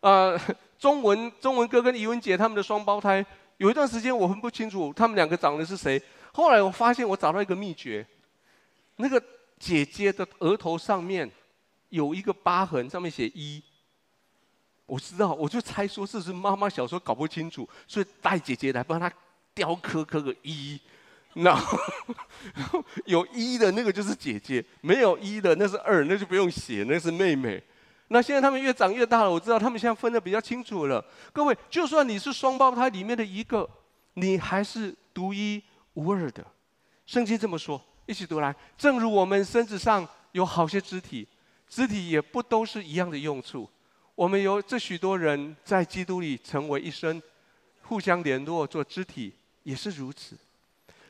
[0.06, 0.39] 呃，
[0.78, 3.26] 中文中文哥跟怡文姐他们的双胞胎，
[3.58, 6.00] 有一段时间我分不清楚他们两个长得是谁。
[6.32, 8.06] 后来我发现我找到一个秘诀，
[8.98, 9.20] 那个
[9.58, 11.28] 姐姐的额头上面
[11.89, 13.60] 有一个疤痕，上面写一。
[14.86, 19.12] 我知道，我就猜说这是妈妈小时候搞不清楚，所以带姐姐来帮她
[19.56, 20.80] 雕刻刻个一。
[21.34, 21.80] 然后
[23.06, 27.63] 有一的那个就是姐姐，没有一的那是二，那就不用写，那是妹妹。
[28.10, 31.04] 那现在他们越长越大了，我知道他们现在分得比较清楚了。
[31.34, 33.68] 各位，就算你是双胞胎里面的一个，
[34.13, 35.62] 你还是独一
[35.96, 36.46] 无二的。
[37.06, 38.56] 圣经这么说，一起读来。
[38.78, 41.28] 正如我们身子上有好些肢体，
[41.68, 43.70] 肢体也不都是一样的用处。
[44.13, 47.22] 我们有这许多人在基督里成为一身，
[47.82, 50.38] 互相联络做肢体，也是如此。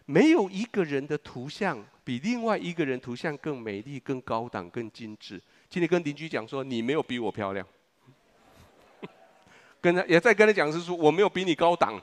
[0.06, 5.42] 没有一个人的图像比另外一个人图像更美丽、更高档、更精致。
[5.76, 7.68] 请你跟邻居讲说，你没有比我漂亮。
[9.82, 12.02] 跟他也在跟他讲是说，我没有比你高档。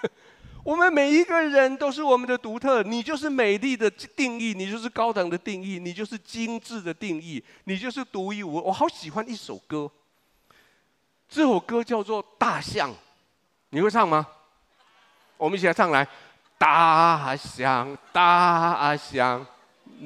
[0.64, 8.62] 我们每一个人都是我们的独特，你就是美丽的定义，你就是高档的定义，你就是精致的定义，你就是独一无二。
[8.62, 9.90] 我好喜欢一首歌，
[11.28, 12.90] 这首歌叫做《大象》，
[13.68, 14.26] 你会唱吗？
[15.36, 16.08] 我们一起来唱来，
[16.56, 19.46] 大象，大象。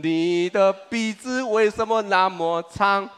[0.01, 3.09] 你的鼻子为什么那么长？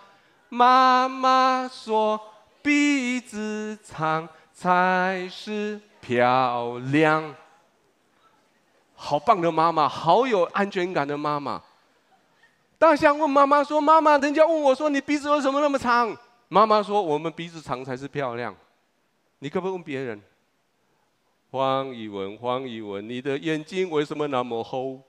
[0.49, 2.19] 妈妈说
[2.63, 7.35] 鼻子长才是漂亮。
[8.95, 11.63] 好棒的妈妈，好有安全感的妈妈。
[12.79, 16.17] 大象问妈妈说：“妈妈，人家问我说你鼻子为什么那么长？”
[16.49, 18.57] 妈妈说：“我们鼻子长才是漂亮。”
[19.41, 20.23] 你可不可以问别人？
[21.51, 25.03] 黄以文，黄以文，你的眼睛为什么那么厚？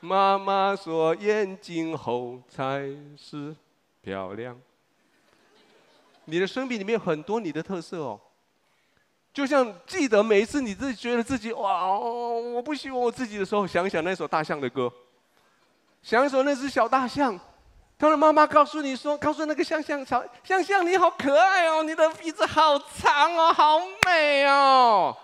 [0.00, 3.54] 妈妈说：“眼睛厚才是
[4.00, 4.58] 漂亮。”
[6.26, 8.20] 你的生命里面有很多你的特色哦，
[9.32, 14.92] 就像记得每一次你自己觉得自己哇，我不喜欢我自己的时候，想一想那首大象的歌，
[16.02, 17.38] 想一首那只小大象，
[17.98, 25.16] 他的妈妈告诉你说：“告诉那个象象长象象，你好可爱哦，你的鼻子好长哦，好美哦。”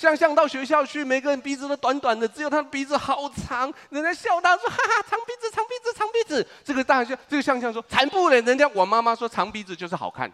[0.00, 3.70] 象象到学校去，每个人鼻子都短短的，只有他的鼻子好长。
[3.90, 8.40] 人家笑他说：“哈哈，长鼻子，长鼻子，长鼻子。”这个大象，这个象象说：“才不嘞！
[8.40, 10.32] 人家我妈妈说长鼻子就是好看。”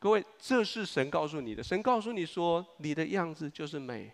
[0.00, 1.62] 各位，这是神告诉你的。
[1.62, 4.10] 神告诉你说，你的样子就是美。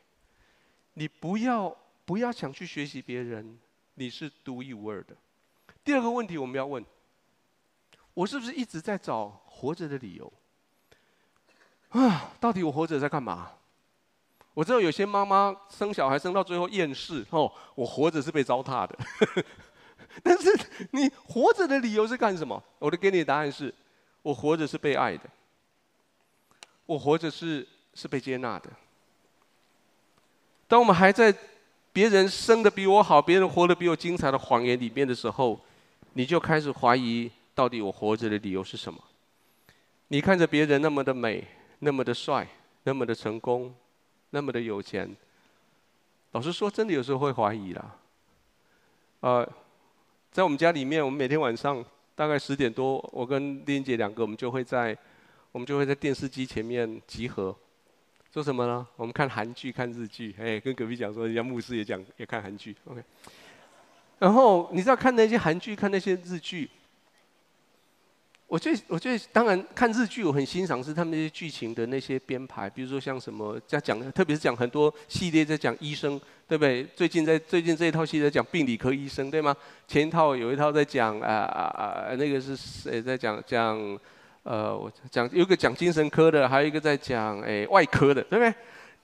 [0.95, 1.73] 你不要
[2.05, 3.57] 不要想去学习别人，
[3.95, 5.15] 你是独一无二的。
[5.85, 6.85] 第二个问题我们要问：
[8.15, 10.33] 我是不是一直在找活着的理由？
[11.91, 13.53] 啊，到底我活着在干嘛？
[14.55, 18.99] 我知道有些妈妈生小孩生到最后厌世哦，我活着是被糟蹋的。
[20.23, 20.51] 但是
[20.91, 22.62] 你活着的理由是干什么？
[22.79, 23.75] 我的给你的答案是：
[24.21, 25.25] 我活着是被爱的，
[26.85, 28.69] 我活着是是被接纳的。
[30.69, 31.35] 当我们还在
[31.93, 35.59] 别人生的比我好、别人活得比我精彩的谎言里面的时候，
[36.12, 39.03] 你就开始怀疑到底我活着的理由是什么？
[40.09, 41.43] 你看着别人那么的美、
[41.79, 42.47] 那么的帅、
[42.83, 43.75] 那么的成功。
[44.35, 45.14] 那么的有钱，
[46.33, 47.97] 老实说，真的有时候会怀疑啦。
[49.21, 49.47] 呃，
[50.31, 54.97] 在我们家里面，我们每天晚上大概十点多，我跟丽英姐两个，我们就会在，
[55.53, 57.55] 我们就会在电视机前面集合，
[58.31, 58.87] 做什么呢？
[58.97, 63.05] 我们看韩剧、看日剧，哎，跟隔壁讲说，人家牧师也讲，也看韩剧，OK。
[64.18, 66.71] 然后你知道看那些韩剧、看那些日剧。
[68.53, 76.85] 我最我最当然看日剧，我很欣赏是他们那些剧情的那些编排，比如说像什么在讲，特别是讲很多系列在讲医生，对不对？
[76.95, 79.57] 最近在最近这一套戏在讲病理科医生，对吗？
[79.88, 83.99] 前一套有一套在讲啊啊啊，那个是谁在讲讲？
[84.43, 88.55] 呃，我讲有个讲精神科的，还有一个在讲哎外科的，对不对？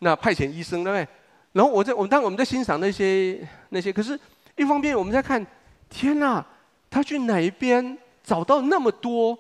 [0.01, 1.09] 那派遣医生，对不对？
[1.53, 4.21] 然后我在我们当我们在欣赏那些那些，可是
[4.57, 5.43] 一方面我们在看，
[5.89, 6.45] 天哪，
[6.91, 7.97] 他去哪一边？
[8.29, 9.39] 找到那么多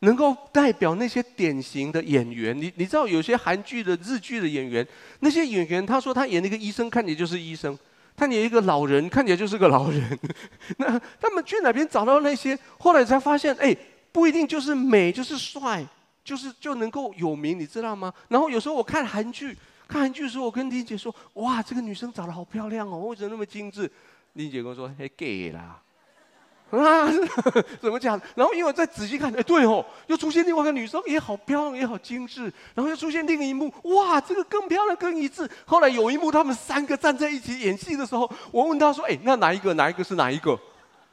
[0.00, 2.54] 能够代表那些典型的演员。
[2.54, 4.86] 你你知道有些韩剧的、日剧的演员，
[5.20, 7.74] 那些演员他说他演那个医生，看起来就是医生；
[8.14, 10.18] 他演一个老人，看起来就是个老人。
[10.76, 12.58] 那他们去哪边找到那些？
[12.78, 13.74] 后来才发现，哎，
[14.12, 15.82] 不一定就是美，就是帅，
[16.22, 18.12] 就是就能够有名，你知道吗？
[18.28, 19.56] 然后有时候我看韩剧，
[19.88, 23.90] 看韩剧的时候，我跟丽姐说：“哇，这个女生长得好漂亮哦，为什么那么精致？”
[24.34, 25.80] 丽姐跟我说：“嘿，gay 啦。”
[26.70, 27.08] 啊，
[27.80, 28.20] 怎么讲？
[28.34, 32.52] 然后因为我再仔细看，哎，对哦，又出现另外一个女生，也好漂亮，也好精致。
[32.74, 35.48] 然后又出现另一幕，哇，这个更漂亮，更一致。
[35.64, 39.74] 后来有一幕，他们三个站在一起演戏的时候，我问他说：“哎，那哪一个？
[39.74, 40.58] 哪一个是哪一个？”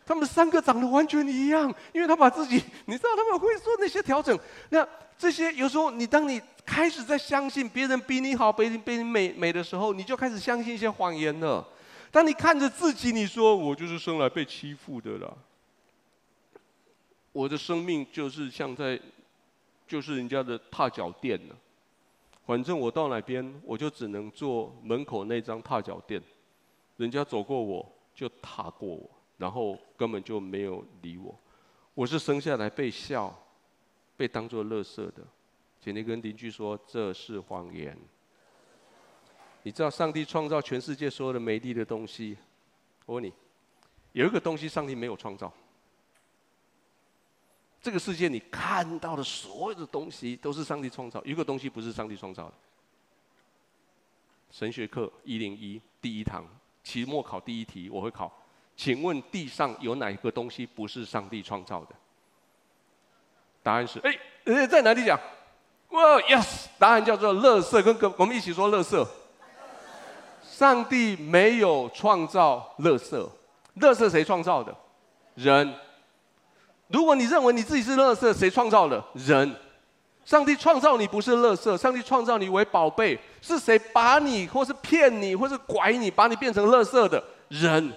[0.06, 4.38] 他们三个长得完全一样，因为他把自己，你知道他们会做那些调整。
[4.70, 4.86] 那
[5.18, 11.66] 这些有时候，你当你开始在相信别人比你好，比你比你美美的时候，你就开始相信一些谎言了。
[12.13, 15.36] 当你看着自己，你说我就是生来被欺负的了。
[17.32, 18.99] 我的生命就是像在，
[19.88, 21.56] 就是人家的踏脚垫了。
[22.45, 26.21] 反正我到哪边，我就只能坐门口那张踏脚垫。
[26.97, 31.36] 人家走过我就踏过我，然后根本就没有理我。
[31.95, 33.36] 我是生下来被笑，
[34.15, 35.26] 被当作垃圾的。
[35.82, 37.97] 请你跟邻居说，这是谎言。
[39.63, 42.38] 你知道上帝创造全世界所有的美丽的东西？
[43.06, 43.34] 我问你，
[44.12, 45.52] 有一个东西上帝没有创造。
[47.82, 52.54] 这个世界你看到的所有的东西都是上帝创造，有一个东西不是上帝创造的。
[54.52, 56.45] 神学课一零一第一堂
[56.84, 58.32] 期末考第一题我会考，
[58.78, 61.95] 请问地上有哪一个东西不是上帝创造的？
[63.62, 63.99] 答案是
[64.45, 65.19] 哎，在哪里讲？
[65.89, 69.08] 哇，yes，答案叫做垃圾，跟跟我们一起说垃圾。
[70.63, 73.30] 上帝没有创造垃圾，
[73.82, 74.73] 垃圾谁创造的？
[75.36, 75.73] 人。
[76.88, 79.04] 如果你认为你自己是垃圾，谁创造的？
[79.13, 79.54] 人。
[80.23, 83.19] 上帝创造你不是垃圾，上帝创造你为宝贝。
[83.41, 87.21] 是谁把你，或是骗你，或是拐你，把你变成垃圾的？
[87.49, 87.91] 人。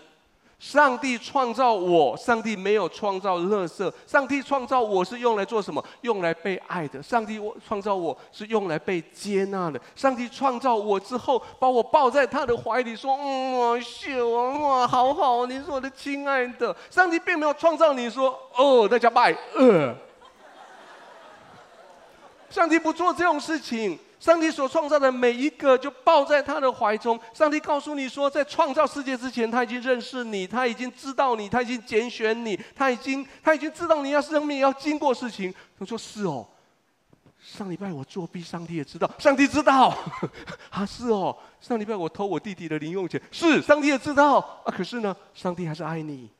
[0.58, 3.92] 上帝创造我，上帝没有创造垃圾。
[4.06, 5.84] 上帝创造我是用来做什么？
[6.00, 7.02] 用来被爱的。
[7.02, 9.78] 上帝创造我是用来被接纳的。
[9.94, 19.94] 上帝创造我之后，把我抱在他的怀里，说：“嗯，我秀啊，哇，好好，你是我的亲爱的。”上帝并没有创造你说：“哦，大家拜。”呃，
[22.48, 23.98] 上帝不做这种事情。
[24.18, 27.20] 上帝所创造的每一个，就抱在他的怀中。
[27.34, 35.54] 上帝告诉你说，在创造世界之前，他已经认识你，他已经知道你，他已经拣选你，他已经他已经知道你要生命要经过事情。
[35.78, 36.46] 他说：“是哦，
[37.38, 39.94] 上礼拜我作弊，上帝也知道，上帝知道。
[40.70, 44.38] 啊，是哦，上礼拜我偷我弟弟的零用钱，是上帝也知道。
[44.64, 46.30] 啊，可是呢，上帝还是爱你。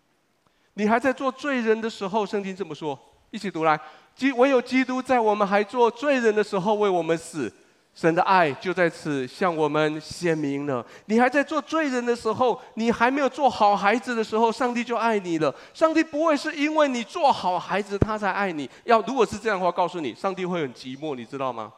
[0.75, 2.99] 你还在做罪人的时候，圣经这么说，
[3.31, 3.79] 一起读来：
[4.15, 7.53] 基唯有基督在我们还做罪人的时候为我们死。”
[7.97, 10.85] 神的爱就在此向我们显明了。
[11.07, 15.53] 你还在做罪人的时候，你还没有做好孩子的时候，上帝就爱你了。
[15.73, 18.69] 上帝不会是因为你做好孩子，他才爱你。
[18.85, 21.73] 要如果是这样的话，告诉你，上帝会很寂寞，你知道吗？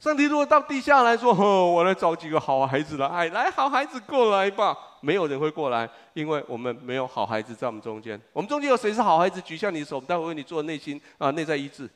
[0.00, 8.18] 上帝如果到地下来说：“呵，我来找几个好孩子来爱，来好孩子过来吧。”没有人会过来，因为我们没有好孩子在我们中间。
[8.32, 9.38] 我们中间有谁是好孩子？
[9.42, 11.88] 举下你的手，我们待会为你做内心啊内在医治。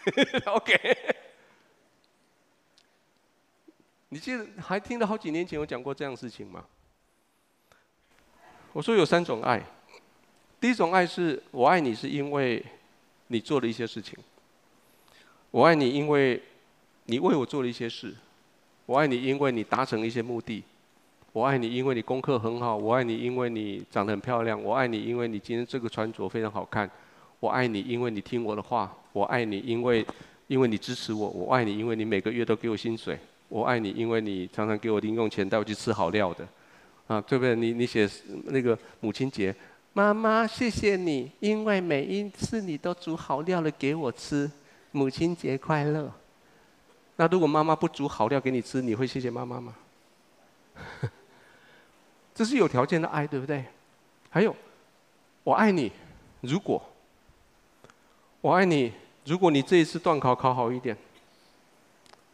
[0.46, 0.96] OK，
[4.08, 6.64] 你记得还听了好几年前我讲过这样事情吗？
[8.72, 9.62] 我说有三种爱，
[10.60, 12.64] 第一种爱是我爱你是因为
[13.26, 14.16] 你做了一些事情，
[15.50, 16.40] 我爱你因为
[17.04, 18.14] 你为我做了一些事，
[18.86, 20.64] 我爱你因为你达成一些目的，
[21.32, 26.90] 我爱你因为你功课很好，我爱你因为你长得很漂亮，我爱你因为你今天这个穿着非常好看。
[27.40, 30.06] 我爱你，因为你听我的话；我爱你，因为
[30.46, 33.16] 因为你支持我；我爱你，因为你每个月都给我薪水；
[33.48, 36.46] 我爱你，因为你常常给我零用钱，带我去吃好料的，
[37.06, 37.56] 啊，对不对？
[37.56, 38.08] 你你写
[38.44, 39.54] 那个母亲节，
[39.94, 44.50] 妈妈谢谢你，因为每一次你都煮好料了给我吃，
[44.92, 46.12] 母亲节快乐。
[47.16, 49.74] 那如果妈妈不煮好料给你吃，你会谢谢妈妈吗？
[52.34, 53.64] 这是有条件的爱，对不对？
[54.28, 54.54] 还有，
[55.42, 55.90] 我爱你，
[56.42, 56.82] 如果。
[58.42, 58.90] 我爱你，
[59.26, 60.96] 如果你这一次段考考好一点。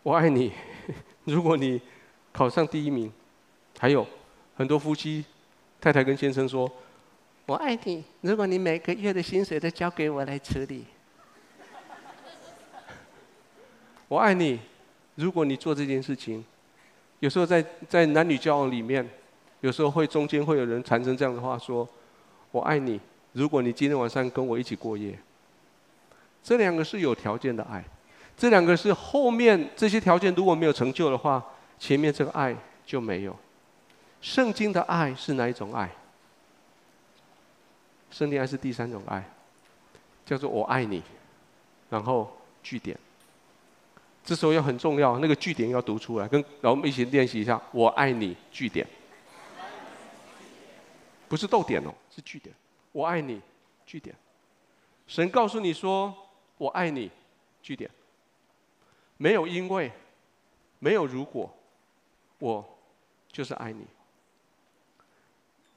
[0.05, 0.53] 我爱你，
[1.25, 1.81] 如果你
[2.33, 3.13] 考上第一名。
[3.79, 4.07] 还有
[4.57, 5.23] 很多夫妻，
[5.79, 6.71] 太太跟先生说
[7.45, 10.87] ：“我爱你，如果你每个月的薪水都交给我来处理。
[14.09, 14.59] ”我爱你，
[15.17, 16.43] 如果你做这件事情。
[17.21, 19.07] 有时候在在男女交往里面，
[19.61, 21.87] 有时候会中间会有人产生这样的话说
[22.53, 22.99] ：“我爱你。”
[23.35, 25.19] 如果你今天晚上跟我一起过夜，
[26.47, 27.83] 这两个是有条件的爱，
[28.37, 31.45] 这两个是后面这些条件如果没有成就的话，
[31.77, 32.55] 前面这个爱
[32.87, 33.37] 就没有。
[34.21, 35.91] 圣经的爱是哪一种爱？
[38.13, 39.29] 圣经爱是第三种爱，
[40.25, 41.03] 叫做我爱你，
[41.91, 42.33] 然后
[42.63, 42.97] 句点。
[44.25, 48.87] 这时候要很重要，那个句点要读出来，跟然后我们一起练习一下，我爱你句点，
[51.27, 52.55] 不是逗点哦，是句点。
[52.93, 53.41] 我爱你，
[53.85, 54.15] 句点。
[55.09, 56.15] 神告诉你说
[56.59, 57.11] ：“我爱你，
[57.63, 57.91] 句点。”
[59.19, 59.91] 没有因为，
[60.79, 61.51] 没有如果，
[62.39, 62.65] 我
[63.33, 63.87] 就是爱你。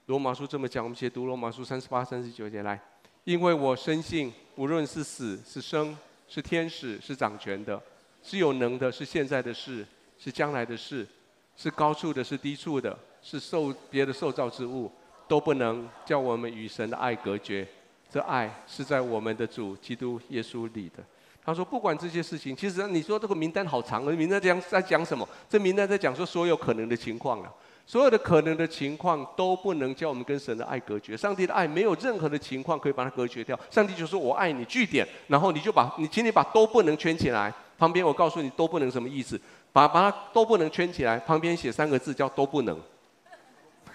[0.08, 2.80] 罗马书这么讲，我们先读罗马书三十八、三十九节来。
[3.24, 7.82] 因为我深信，无论是死是生，是天使是掌权的，
[8.24, 9.86] 是有能的，是现在的事，
[10.18, 11.08] 是将来的事，
[11.56, 14.92] 是高处的，是低处的，是受别的受造之物。
[15.28, 17.68] 都不能叫我们与神的爱隔绝，
[18.12, 21.04] 这爱是在我们的主基督耶稣里的。
[21.42, 25.28] 他说，不管这些事情，其实你说这个名单好长，名单讲在讲什么？
[25.50, 27.52] 这名单在讲说所有可能的情况了，
[27.88, 31.18] 所有的可能的情况都不能叫我们跟神的爱隔绝。
[31.18, 33.60] 上帝的爱没有任何的情况可以把它隔绝掉。
[33.72, 37.52] 上帝就说我爱你，句点，然后你就把你请你把都不能圈起来。
[37.80, 39.40] 旁边我告诉你都不能什么意思？
[39.72, 42.80] 把把它都不能圈起来，旁边写三个字叫都不能。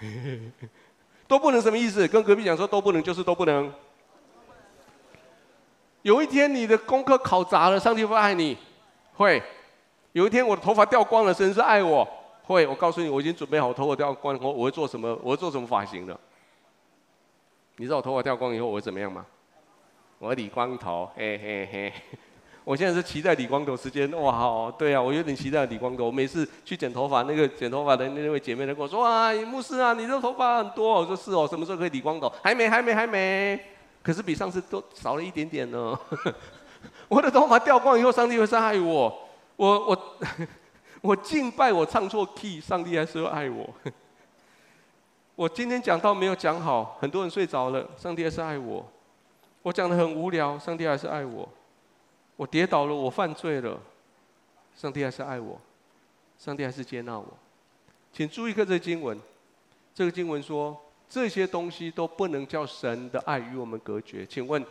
[1.27, 2.05] 都不能什么意思？
[2.07, 3.71] 跟隔壁讲说都不能，就是都不能。
[6.05, 8.55] 有一天你的功课考砸了，上帝会爱你，
[9.15, 9.41] 会。
[10.11, 12.07] 有一天我的头发掉光了，神是爱我，
[12.43, 12.67] 会。
[12.67, 15.17] 我告诉你，我已经准备好头发掉光，我我会做什么？
[15.23, 16.15] 我会做什么发型的？
[17.77, 19.25] 你知道我头发掉光以后我会怎么样吗？
[20.19, 21.93] 我理光头，嘿嘿嘿。
[22.63, 26.05] 我现在是期待理光头时间，哇，好，对啊，我有点期待理光头。
[26.05, 33.59] 我每次去剪头发，那个剪头发的那位姐妹都跟我说：“哇，牧师啊，你这头发很多。”我说：“是哦，什么时候可以理光头？”还没，还没，还没。
[34.05, 35.99] 可是比上次都少了一点点呢。
[37.09, 39.27] 我的头发掉光以后，上帝会是爱我。
[39.55, 40.17] 我我
[41.01, 43.67] 我敬拜，我唱错 key，上帝还是会爱我。
[45.33, 48.85] 我今天讲到没有讲好，很多人睡着了，上帝还是爱我。
[49.63, 51.49] 我讲的很无聊，上帝还是爱我。
[52.35, 53.79] 我跌倒了，我犯罪了，
[54.75, 55.59] 上帝还是爱我，
[56.37, 57.25] 上帝还是接纳我。
[58.13, 59.19] 请注意看这个经文，
[59.95, 60.79] 这个经文说
[61.09, 64.25] 这些东西都不能叫神的爱与我们隔绝。
[64.25, 64.65] 请问，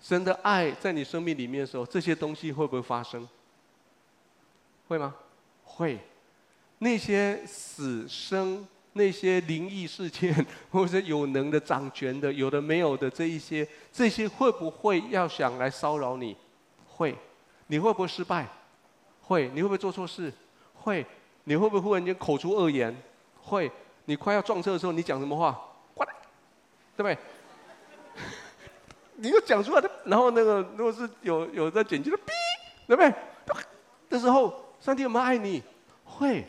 [0.00, 3.28] 神的爱在你生命里面的时候，这些东西会不会发生？
[4.86, 5.14] 会吗？
[5.64, 5.98] 会。
[6.78, 16.36] 那些死生、那些灵异事件， 或者有能的、掌权的、有的没有的这一些，这些会不会要想来骚扰你？
[16.86, 17.16] 会，
[17.66, 18.46] 你会不会失败？
[19.22, 20.32] 会，你会不会做错事？
[20.74, 21.04] 会，
[21.44, 22.96] 你会不会忽然间口出恶言？
[23.42, 23.68] 会，
[24.04, 25.60] 你快要撞车的时候，你讲什么话？
[26.98, 27.18] 对不对？
[29.14, 32.30] 你又讲出来的，然后那个如果是有有在剪辑的，哔，
[32.88, 33.14] 对不对？
[34.10, 35.62] 的时候，上帝有没有爱你？
[36.04, 36.44] 会，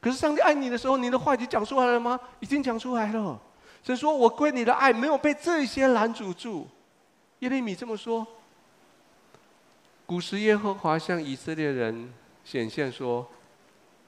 [0.00, 2.20] 可是上帝爱你的时候，你的话已经讲出来了吗？
[2.40, 3.40] 已经讲出来了。
[3.82, 6.68] 神说我对你的爱没有被这些拦阻住。
[7.38, 8.26] 耶利米这么说。
[10.04, 12.12] 古时耶和华向以色列人
[12.44, 13.26] 显现说：“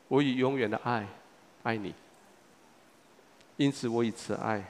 [0.09, 1.07] 我以永远的爱
[1.63, 1.95] 爱你，
[3.57, 4.65] 因此我以慈爱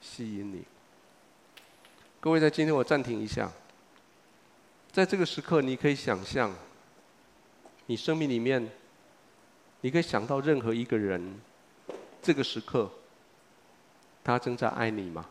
[0.00, 0.64] 吸引你。”
[2.20, 3.50] 各位，在今天我暂停一下，
[4.92, 6.54] 在这个时刻，你可以想象，
[7.86, 8.70] 你生命里面，
[9.80, 11.40] 你可以想到任何一个人，
[12.20, 12.90] 这个时刻，
[14.22, 15.26] 他正在爱你吗？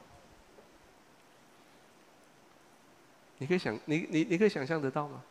[3.38, 5.24] 你可以想，你你你可以想象得到吗？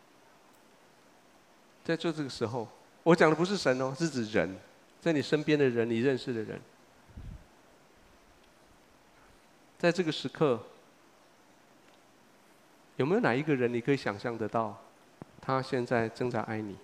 [1.84, 2.68] 在做这个时候，
[3.02, 4.56] 我讲的不是神哦，是指人，
[5.00, 6.60] 在你身边的人，你认识的人，
[9.78, 10.60] 在这个时刻，
[12.96, 14.76] 有没有哪一个人你可以想象得到，
[15.40, 16.76] 他现在正在爱你？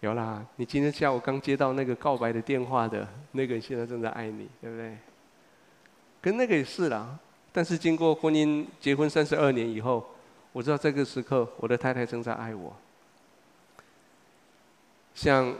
[0.00, 4.96] 有啦，你今天下午刚接到那个告白的电话的那个人，现在正在爱你，对不对？
[6.22, 7.18] 跟那个也是啦。
[7.52, 10.06] 但是经过婚姻结婚三十二年以后，
[10.52, 12.72] 我知道这个时刻我的太太正在爱我。
[15.12, 15.56] 想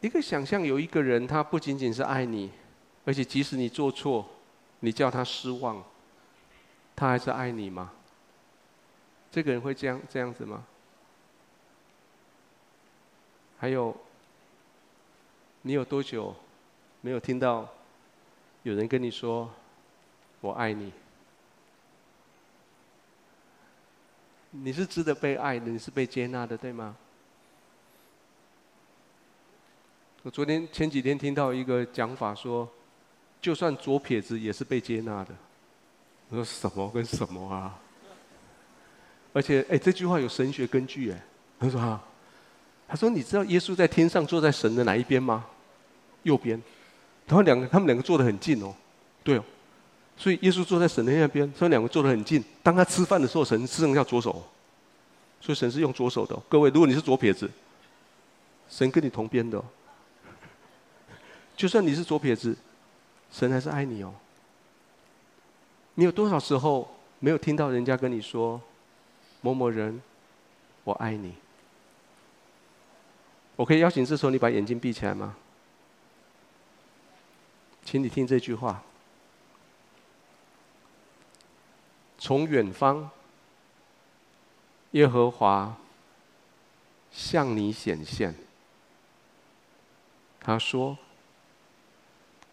[0.00, 2.50] 一个想象，有一个人，他不仅仅是爱你，
[3.04, 4.28] 而且即使你做错，
[4.80, 5.82] 你叫他失望，
[6.94, 7.92] 他还是爱你吗？
[9.30, 10.64] 这个人会这样这样子吗？
[13.58, 13.96] 还有，
[15.62, 16.34] 你有多久
[17.00, 17.68] 没有听到
[18.62, 19.50] 有人跟你说？
[20.42, 20.92] 我爱你，
[24.50, 26.94] 你是值得被爱的，你是被接纳的，对吗？
[30.22, 32.68] 我昨天前几天听到一个讲法说，
[33.40, 35.34] 就算左撇子也是被接纳的。
[36.28, 37.78] 我说什么跟什么啊？
[39.32, 41.22] 而且，哎，这句话有神学根据，哎，
[41.60, 42.02] 他说哈，
[42.88, 45.44] 他说你知道耶稣在天上坐在神的哪一边吗？
[46.22, 46.60] 右边。
[47.26, 48.74] 然后两个，他们两个坐得很近哦，
[49.22, 49.44] 对哦，
[50.16, 52.42] 所以耶稣坐在神的那边，他们两个坐得很近。
[52.62, 54.42] 当他吃饭的时候，神是用叫左手，
[55.40, 56.36] 所以神是用左手的。
[56.48, 57.50] 各位，如果你是左撇子，
[58.68, 59.62] 神跟你同边的。
[61.56, 62.56] 就算你是左撇子，
[63.30, 64.14] 神还是爱你哦。
[65.94, 68.60] 你有多少时候没有听到人家跟你说？
[69.40, 70.02] 某某人，
[70.84, 71.34] 我爱你。
[73.54, 75.36] 我可以邀请这时候你把眼睛闭起来吗？
[77.84, 78.82] 请你听这句话：
[82.18, 83.08] 从远方，
[84.90, 85.76] 耶和华
[87.12, 88.34] 向你显现。
[90.40, 90.98] 他说：“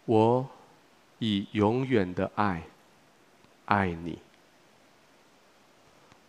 [0.06, 0.48] 我
[1.24, 2.62] 以永远的爱
[3.64, 4.18] 爱你。”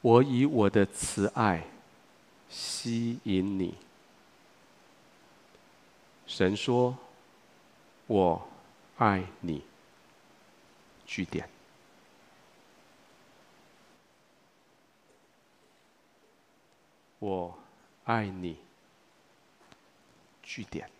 [0.06, 1.66] 我以我的慈爱
[2.48, 3.74] 吸引你。
[6.28, 6.96] 神说
[8.06, 8.48] ：“我
[8.98, 9.64] 爱你。”
[11.08, 11.50] 句点。
[17.18, 17.58] 我
[18.04, 18.58] 爱你。
[20.44, 20.95] 句点。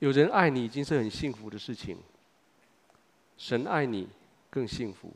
[0.00, 1.96] 有人爱你，已经是很幸福的事情。
[3.36, 4.08] 神爱你
[4.50, 5.12] 更幸福。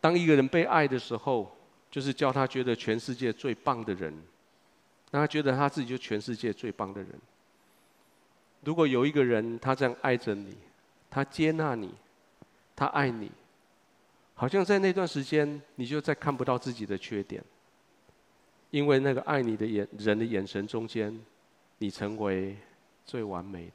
[0.00, 1.50] 当一个人被爱的时候，
[1.90, 4.12] 就是叫他觉得全世界最棒的人，
[5.10, 7.10] 让他觉得他自己就全世界最棒的人。
[8.62, 10.54] 如果有一个人他这样爱着你，
[11.08, 11.94] 他接纳你，
[12.76, 13.30] 他爱你，
[14.34, 17.42] 好像在那段时间你就再看不到自己的缺点，
[18.70, 21.18] 因为那个爱你的眼人的眼神中间，
[21.78, 22.56] 你成为
[23.08, 23.72] 最完美的。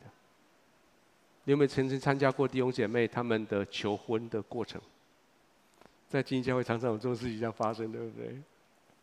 [1.46, 4.80] 你有没有曾经参加过弟兄姐妹他们的求婚的过程？
[6.08, 8.40] 在基督教会常常有这种事情这样发生，对不对？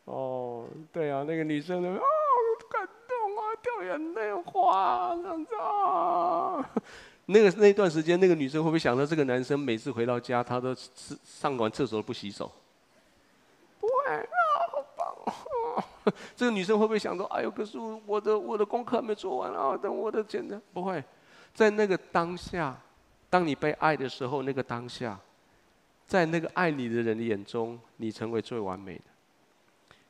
[0.05, 2.07] 哦，对啊，那个女生呢，啊，
[2.71, 6.71] 感动啊，掉眼泪花这样子啊。
[7.27, 12.51] 那个那段时间，那个女生会不会想到这个男生每次回到家，他都是上完厕所都不洗手？
[13.81, 14.25] 不会啊，
[14.73, 15.85] 好棒啊！
[16.37, 21.03] 这个女生会不会想到，哎呦，可是我的我的功课还没做完啊，等我的简单，不会。
[21.53, 22.79] 在那个当下，
[23.29, 25.19] 当你被爱的时候，那个当下，
[26.07, 29.03] 在那个爱你的人的眼中，你成为最完美的。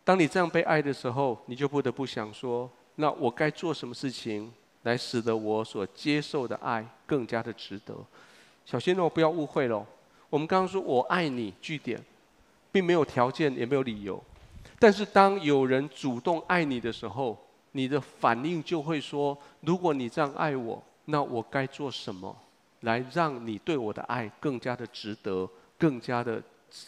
[0.04, 7.94] 当你这样被爱的时候，你就不得不想说：那我该做什么事情，来使得我所接受的爱更加的值得？
[8.64, 9.84] 小心哦，不要误会喽。
[10.28, 12.00] 我们刚刚说我爱你，句点，
[12.70, 14.22] 并没有条件，也没有理由。
[14.80, 17.38] 但是当有人主动爱你的时候，
[17.70, 20.82] 你的反应就会说：如果你这样爱我。
[21.06, 22.36] 那我该做什么，
[22.80, 26.40] 来让你对我的爱更加的值得，更加的、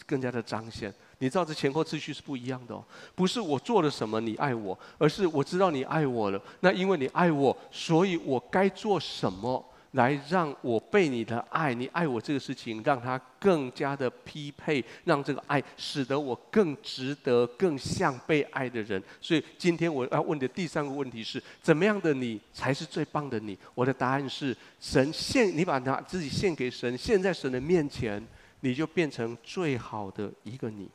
[0.05, 0.93] 更加的彰显？
[1.17, 2.81] 你知道这前后次序是不一样的哦，
[3.15, 6.41] 不是我做了什么你爱我，而是我知道你爱我了。
[6.61, 9.61] 那因为你爱我，所以我该做什么？
[9.93, 19.01] 来让我被你的爱，你爱我这个事情，让它更加的匹配，让这个爱使得我更值得、更像被爱的人。
[19.21, 23.55] 所以今天我要问的第三个问题是：怎么样的你才是最棒的你？
[23.75, 28.25] 我的答案是：神献你把他自己献给神，献在神的面前，
[28.61, 30.89] 你就变成最好的一个你。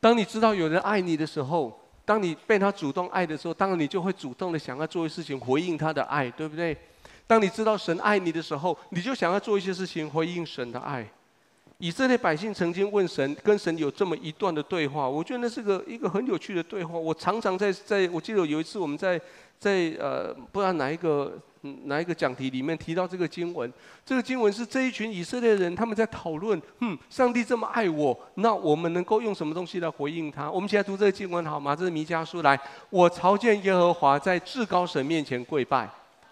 [0.00, 6.76] 当你知道有人爱你的时候，当你被他主动爱的时候，当然你就会主动的想要做一事情回应他的爱，对不对？
[7.28, 11.06] 当你知道神爱你的时候，你就想要做一些事情回应神的爱。
[11.76, 16.98] 以色列百姓曾经问神，跟神有这么一段的对话，我觉得那是个一个很有趣的对话。
[16.98, 19.20] 我常常在在，我记得有一次我们在
[19.60, 21.38] 在呃，不知道哪一个
[21.84, 23.72] 哪一个讲题里面提到这个经文。
[24.04, 30.50] 这个经文是这一群以色列人他们在讨论，嗯，上帝这么爱我，那我们能够用什么东西来回应他？
[30.50, 31.76] 我们现在读这个经文好吗？
[31.76, 32.58] 这是弥迦书来，
[32.90, 35.88] 我朝见耶和华，在至高神面前跪拜。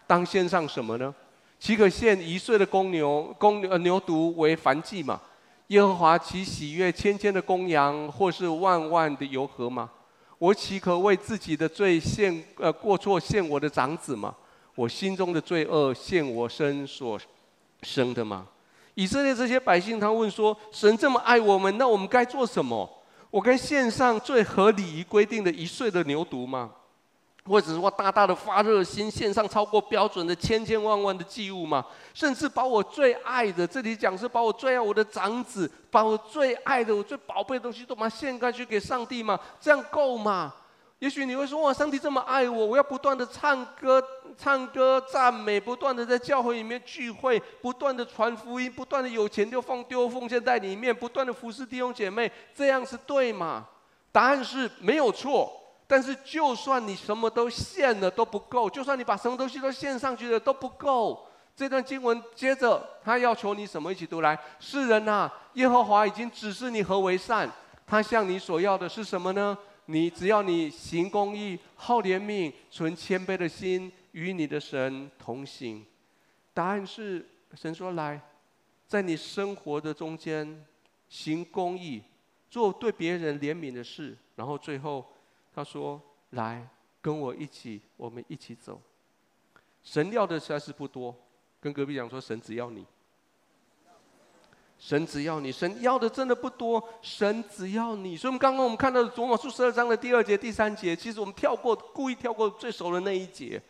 [0.06, 1.14] 当献上什么呢？
[1.58, 5.20] 岂可献一岁的公牛、公呃牛犊为燔祭吗？
[5.68, 9.90] 耶和华岂喜悦千千的公羊，或是万万的油和吗？
[10.38, 14.34] 我岂可为自己的罪献呃过错献我的长子吗？
[14.74, 17.18] 我心中的罪恶献我身所
[17.82, 18.46] 生的吗？
[18.94, 22.88] 以色列这些百姓，他问说：神这么爱我们，那我们该做什么？
[23.30, 26.70] 我该献上最合理规定的一岁的牛犊吗？
[27.46, 31.84] 或者说大大的发热心献上超过标准的千千万万的祭物吗？
[32.12, 39.38] 甚至把我最爱的，这里讲是把我最爱我的长子，把我最爱的、我最宝贝的东西都把它献过去给上帝吗？
[39.60, 40.52] 这样够吗？
[40.98, 44.02] 也许你会说：“哇，上帝这么爱我，我要不断的唱歌、
[44.38, 53.66] 唱歌赞美，不断的在教会里面聚会，不断的传福音，不断的有钱就放丢奉献在里面，不断的服侍弟兄姐妹，这样是对吗？”
[54.10, 55.52] 答案是没有错。
[55.86, 61.26] 但是就算你什么都献了都不够，就算你把什么东西都献上去了都不够。
[61.54, 63.90] 这段经文接着他要求你什么？
[63.92, 67.50] 一起读来：世人呐，耶和华已经指示你何为善，
[67.86, 69.56] 他向你所要的是什么呢？
[69.86, 75.86] 你只要你行公义、好怜悯、存谦卑的心，与你的神同行。
[76.52, 77.24] 答案是，
[77.54, 78.20] 神说来，
[78.86, 80.66] 在你生活的中间
[81.08, 82.02] 行公义，
[82.50, 84.18] 做对别人怜悯的事。
[84.34, 85.06] 然后最后
[85.56, 86.00] 他说
[86.36, 86.68] ：“来，
[87.00, 88.78] 跟我一起，我们一起走。”
[89.82, 91.16] 神要的实在是不多，
[91.58, 92.84] 跟隔壁讲说：“神只要你。”
[94.78, 98.14] 神只要你，神要的真的不多，神只要你。
[98.14, 103.60] 所以，我们刚刚我们看到的罗马书十二章的第二节、第三节，其实我们跳过，故意跳过最熟的那一节。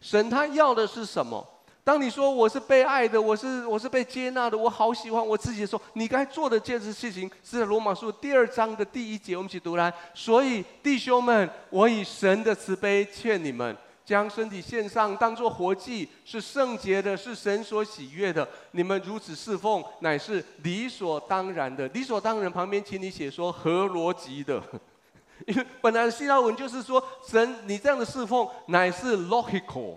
[0.00, 1.46] 神他要的是什么？
[1.86, 9.94] 当你说我是被爱的，我是我是被接纳的，我好喜欢我自己的时候，你该做的这件事情是在罗马书第二章的第一节，我们一起读来。
[10.12, 13.76] 所以，弟兄们，我以神的慈悲劝你们。
[14.04, 18.48] 将身体献上，当做活祭，是圣洁的，是神所喜悦的。
[18.72, 21.86] 你们如此侍奉，乃是理所当然的。
[21.88, 24.60] 理所当然旁边，请你写说合逻辑的，
[25.46, 29.96] 因为本来希腊文就是说，神你这样的侍奉乃是 logical。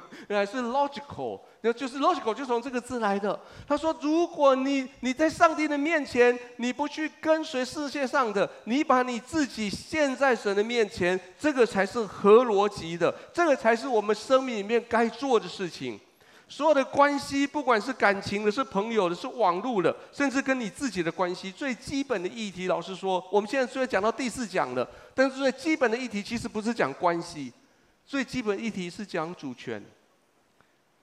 [0.28, 3.38] 原来是 logical，那就是 logical，就从这个字来的。
[3.66, 15.98] 他说：“如果你你在上帝的面前，你不去跟随世界上的，你把你自己献在神的面前，这个才是合逻辑的，这个才是我们生命里面该做的事情。
[16.50, 27.52] 所有的关系，不管是感情的、是朋友的、是网络的，甚至跟你自己的关系，最基本的议题，老实说，我们现在虽然讲到第四讲了，但是最基本的议题其实不是讲关系。”
[28.08, 29.84] 最基本议题是讲主权。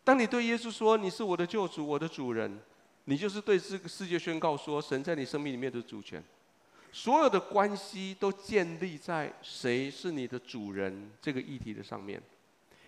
[0.04, 2.60] 当你对耶稣说你是我的救主、我的主人，
[3.04, 6.24] 你就是对这个世界宣告说神在你生命里面的主权。
[6.92, 12.20] 所有的关系都建立在谁是你的主人这个议题的上面。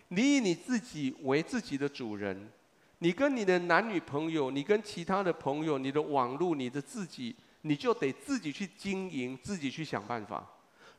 [0.08, 2.50] 你以你自己为自己的主人，
[2.98, 10.44] 你跟你的男女朋友，你跟其他的朋友，你的网络，你的自己，你就得自己去经营，自己去想办法。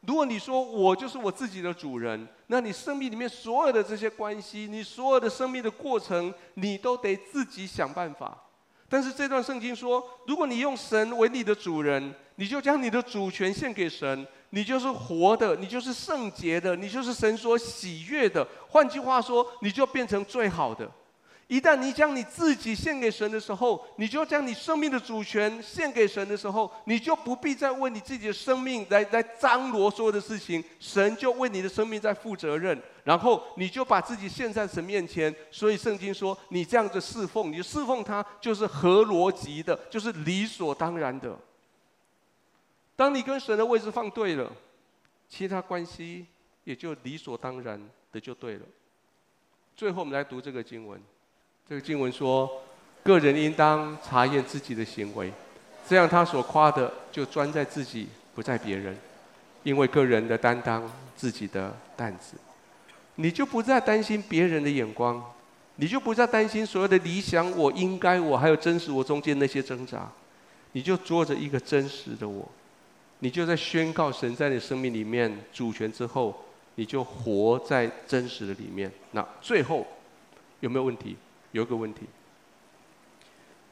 [0.07, 8.45] 如果你说我就是我自己的主人，那你生命里面所有的这些关系，你所有的生命的过程，你都得自己想办法。
[8.89, 18.47] 但是这段圣经说，如果你用神为你的主人，你就将你的主权献给神，你就是活的，你就是圣洁的，你就是神所喜悦的。
[18.69, 20.91] 换句话说，你就变成最好的。
[21.49, 35.35] 一旦你将你自己献给神的时候，你就将你生命的主权献给神的时候，你就不必再为你自己的生命来来张罗所有的事情，神就为你的生命在负责任，然后你就把自己献在神面前。
[35.51, 41.35] 所以圣经说，你这样子侍奉，你侍奉他，就是合逻辑的，就是理所当然的。
[42.95, 44.53] 当你跟神的位置放对了，
[45.31, 46.27] 其他关系
[46.65, 47.81] 也就理所当然
[48.13, 48.67] 的就对了。
[49.75, 51.01] 最后，我们来读这个经文。
[51.69, 52.51] 这个经文说，
[53.05, 55.31] 个人应当查验自己的行为，
[55.87, 58.97] 这样他所夸的就专在自己，不在别人，
[59.65, 62.39] 因为个人的担当自己的担子，
[63.17, 65.23] 你就不再担心别人的眼光，
[65.77, 70.11] 你就不再担心所有的理想我、应该我，还有真实我中间那些挣扎，
[70.73, 72.49] 你就做着一个真实的我，
[73.19, 76.35] 你就在宣告神在你生命里面主权之后，
[76.77, 78.91] 你就活在真实的里面。
[79.11, 79.87] 那最后
[80.61, 81.15] 有没有问题？
[81.53, 82.03] 有一个问题，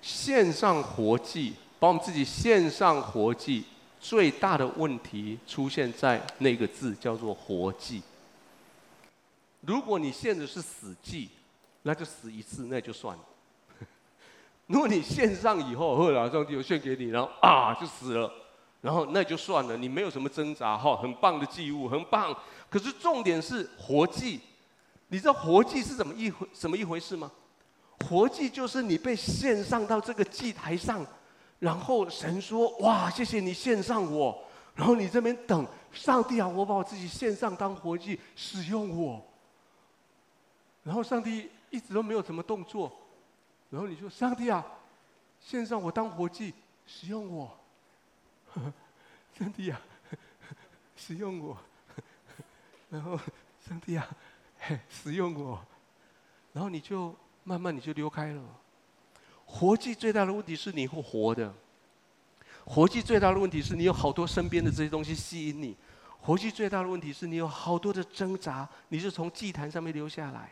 [0.01, 3.65] 线上活祭，把我们自己线上活祭，
[4.01, 8.03] 最大的问题出现在那个字叫做“活祭”。
[9.63, 11.29] 如果你献的是死祭，
[11.83, 13.25] 那就死一次，那就算了。
[14.67, 18.33] 如果你献上以后，后来上帝又献给你，然后啊就死了，
[18.81, 22.35] 然后那就算了，你没有什么挣扎，哈，很棒的祭物，很棒。
[22.71, 24.41] 可是重点是活祭，
[25.09, 27.31] 你知道活祭是怎么一回什么一回事吗？
[28.01, 31.05] 活祭就是你被献上到这个祭台上，
[31.59, 34.45] 然后神说：“哇，谢谢你献上我。”
[34.77, 39.25] 然后你这边等上帝啊，我把我自己献上当活祭，使用我。
[40.85, 42.93] 然后上帝一直都没有什么动作，
[43.71, 44.65] 然后你说：“上帝啊，
[45.41, 46.53] 献上我当活祭，
[46.87, 47.59] 使用我。
[49.37, 49.81] ”上帝啊，
[50.95, 51.57] 使用我。
[52.91, 53.19] 然后
[53.67, 54.07] 上帝啊，
[54.89, 55.59] 使用我。
[56.53, 57.15] 然后你就。
[57.49, 58.43] 慢慢你就溜开了。
[59.45, 61.55] 活祭最大的问题是你会活的。
[62.65, 65.77] 活祭最大的问题是你有好多身边的这些东西吸引你。
[66.21, 70.51] 活祭最大的问题是你有好多的挣扎，你是从祭坛上面留下来。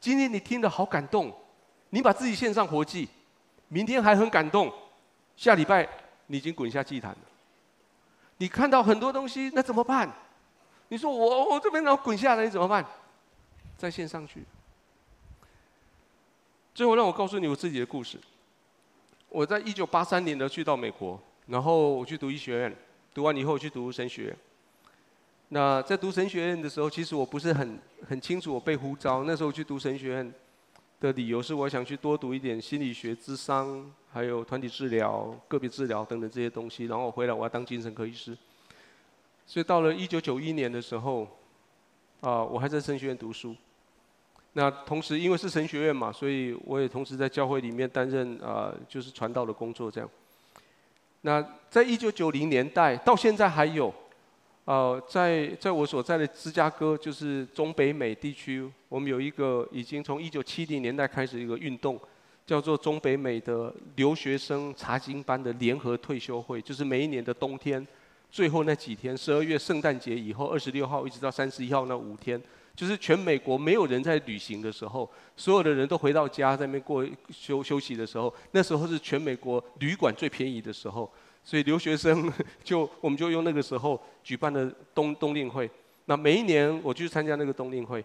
[0.00, 1.32] 今天你听得好感动，
[1.90, 3.08] 你把自己献上活祭，
[3.68, 4.72] 明天还很感动，
[5.36, 5.88] 下礼拜
[6.26, 7.18] 你已经滚下祭坛了。
[8.38, 10.12] 你看到很多东西，那怎么办？
[10.88, 12.84] 你说我我这边要滚下来，你怎么办？
[13.78, 14.44] 再献上去。
[16.76, 18.18] 最后让我告诉你我自己的故事。
[19.30, 22.76] 我在一九八三年呢去到美国，然后我去读医学院，
[23.14, 24.36] 读完以后去读神学。
[25.48, 29.24] 那在读神学院的时候，其实我不是很很清楚我被呼召。
[29.24, 30.34] 那时候去读神学院
[31.00, 36.84] 的理由是，我想去多读一点心理学、智商，还有团体治疗、个别治疗等等这些东西。
[36.84, 38.36] 然后我回来，我要当精神科医师。
[39.46, 41.26] 所以到了一九九一年的时候，
[42.20, 43.56] 啊，我还在神学院读书。
[44.56, 50.08] 那同时因为是神学院嘛，所以我也同时在教会里面担任啊，就是传道的工作这样。
[51.20, 53.92] 那在一九九零年代到现在还有。
[54.64, 61.96] 呃，在在我所在的芝加哥，就是中北美地区，我们有一个已经从一九七零年代开始一个运动，
[62.44, 67.86] 叫做中北美的留学生查经班的联合退休会，就是每一年的冬天
[68.28, 72.42] 最后那几天，十二月圣诞节以后二十六号一直到三十一号那五天，
[72.76, 81.10] 就是全美国没有人在旅行的时候，所有的人都回到家在那边过休休息的时候，那时候是全美国旅馆最便宜的时候。
[81.42, 82.32] 所以留学生
[82.64, 85.70] 就我们就用那个时候举办的冬冬令会，
[86.06, 88.04] 那每一年我去参加那个冬令会，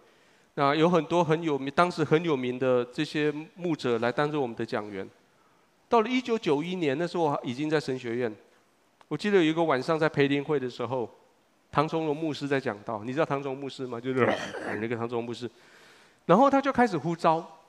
[0.54, 5.10] 那有很多很有名，当时很有名的这些牧者来担任我们的讲员。
[5.90, 8.32] 到了一九九一年，那时候我已经在神学院，
[9.08, 11.10] 我记得有一个晚上在培灵会的时候，
[11.72, 14.00] 唐崇荣牧师在讲道，你知道唐崇荣牧师吗？
[14.00, 14.26] 就是
[14.80, 15.50] 那个唐崇荣牧师，
[16.26, 17.60] 然后他就开始呼召，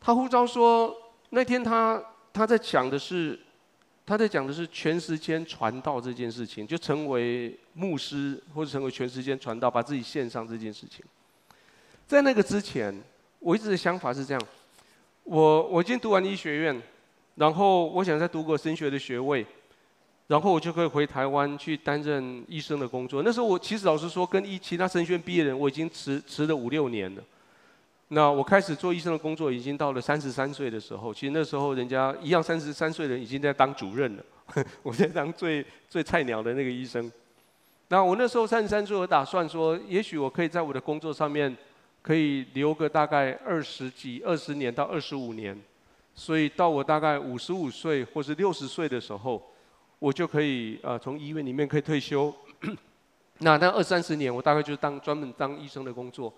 [0.00, 0.96] 他呼召说
[1.30, 3.40] 那天他他在讲的是。
[4.08, 11.04] 他在讲的是全时间传道这件事情，就成为牧师或者成为全时间传道，把自己献上这件事情。
[12.06, 13.02] 在那个之前，
[13.40, 14.40] 我一直的想法是这样：
[15.24, 16.80] 我我已经读完医学院，
[17.34, 19.44] 然后我想再读个神学的学位，
[20.28, 23.22] 然后我就可以回台湾去担任医生的工作。
[23.22, 27.22] 那时候我其实老实说，跟一其他神学院毕业的人，我已经辞辞了五六年了。
[28.08, 31.12] 那我开始做医生的工作，已经到了三十三岁的时候。
[31.12, 34.24] 其实那时候人家一样，三十三岁的人已经在当主任了。
[34.82, 37.10] 我在当最最菜鸟的那个医生。
[37.88, 41.56] 那我那时候三十三岁，我打算说，也许我可以在我的工作上面，
[42.02, 45.56] 可以留个大概二十几、二十年到二十五年。
[46.14, 49.42] 所以到我大概五十五岁或是六十岁的时候，
[49.98, 52.34] 我就可以呃从医院里面可以退休。
[53.40, 56.32] 那那二三十年，我大概就是当专门当医生的工作。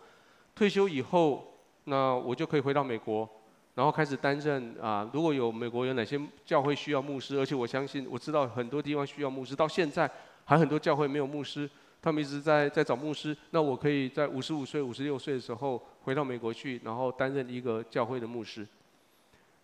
[0.54, 1.54] 退休以后。
[1.90, 3.26] 那我就可以回到美国，
[3.74, 10.10] 然后开始担任啊，如果有美国有哪些教会需要牧师，而且我相信我知道很多地方需要牧师，到现在
[10.44, 11.66] 还很多教会没有牧师，
[12.02, 13.34] 他们一直在在找牧师。
[13.52, 18.68] 那我可以在五十五岁、五十六岁的时候回到美国去，然后担任一个教会的牧师。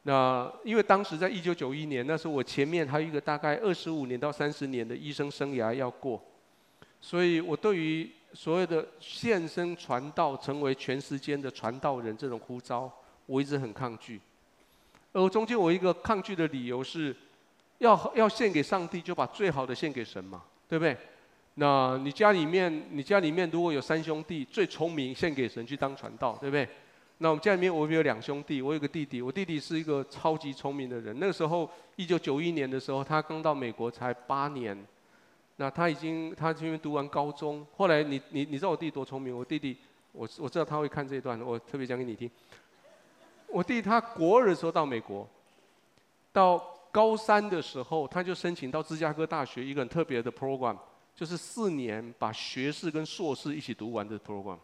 [0.05, 6.22] 那因为当时在一九九一年，那时候我前面还有一个大概二十五年到三十年的医生生涯要过，
[7.00, 8.11] 所以我对于。
[8.36, 12.92] 所谓的献身传道，成为全世间的传道人，这种呼召，
[13.26, 14.20] 我一直很抗拒。
[15.12, 17.14] 而中间我一个抗拒的理由是，
[17.78, 20.96] 要要献给上帝，就把最好的献给神嘛，对不对？
[21.55, 26.68] 那你家里面，你家里面如果有三兄弟，最聪明献给神去当传道，对不对？
[27.18, 31.16] 那我们家里面我们有两兄弟，我有个弟弟，我弟弟是一个超级聪明的人。
[31.20, 34.76] 那个时候，一九九一年的时候，他刚到美国才八年。
[35.56, 39.34] 那他已经，他因为读完高中，后来你你你知道我弟弟多聪明？
[39.34, 39.76] 我弟弟，
[40.10, 42.28] 我我知道他会看这一段，我特别讲给你听。
[43.46, 45.26] 我弟他国二的时候到美国，
[46.32, 46.60] 到
[46.90, 50.76] 高三的时候，他就申请到芝加哥大学一个很特别的 program，
[51.14, 54.58] 就是四年把学士跟硕士一起读完的 program。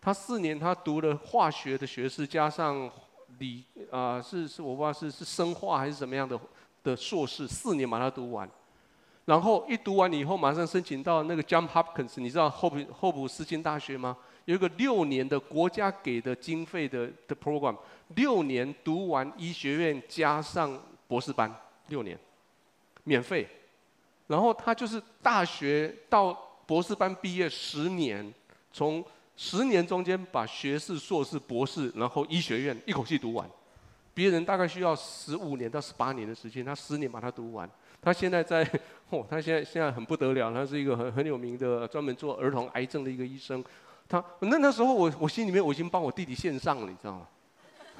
[0.00, 2.90] 他四年他读了化学的学士，加上
[3.38, 6.38] 理啊、是是我不知道是是生化还是什么样的
[6.82, 8.48] 的硕士，四年把它读完。
[9.24, 14.16] 然后一读完以后，马上申请到那个 John Hopkins，你知道霍普霍普斯金大学吗？
[14.46, 17.76] 有一个六年的国家给的经费的的 program，
[18.16, 21.54] 六年读完医学院加上博士班，
[21.88, 22.18] 六年，
[23.04, 23.46] 免费。
[24.26, 26.32] 然后他就是大学到
[26.66, 28.32] 博士班毕业十年，
[28.72, 29.04] 从
[29.40, 33.48] 十年中间把学士、硕士、博士，然后医学院一口气读完。
[34.12, 37.70] 别人大概需要十五年到十八年的时间，他十年把它读完。
[38.02, 38.68] 他现在在，
[39.10, 43.64] 哦，他现在现在很不得了，他是一个很很有名的专门做儿童癌症的一个医生。
[44.08, 47.28] 他那那时候我我心里面我已经帮我弟弟献上了，你知道吗？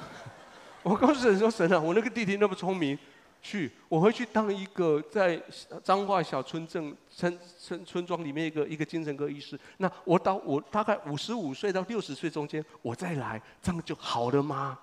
[0.83, 2.99] 我告诉神说神啊，我那个弟弟那么聪明，
[3.41, 5.41] 去，我会去当一个在
[5.83, 9.59] 彰化小村镇村村村庄里面一个一个精神科医师。
[9.79, 14.79] 那我到我大概五十五岁到六十岁中间，我再来，这样就好了吗？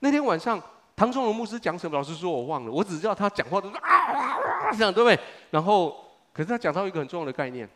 [0.00, 0.60] 那天晚上，
[0.96, 1.96] 唐崇荣牧师讲什么？
[1.96, 2.72] 老师说，我忘了。
[2.72, 5.18] 我只知道他讲话都是啊啊啊这样，对不对？
[5.50, 7.68] 然后，可是他讲到一个很重要的概念，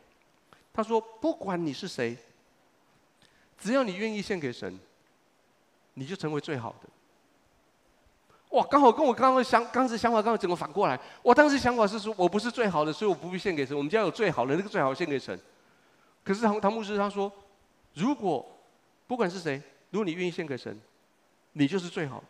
[0.73, 2.17] 他说：不管你是谁，
[3.59, 4.79] 只要你愿意献给神，
[5.95, 6.89] 你就成为最好的。
[8.57, 10.99] 哇，刚好跟我刚刚的想，当时想法刚好整个反过来。
[11.23, 13.77] 我当时想法是说，我不是最好的，所以我不必献给神。
[13.77, 15.39] 我们家有最好的，那个最好献给神。
[16.25, 17.31] 可是唐唐牧师他说，
[17.93, 18.45] 如果
[19.07, 20.75] 不管是谁，如果你愿意献给神，
[21.53, 22.25] 你就是最好的。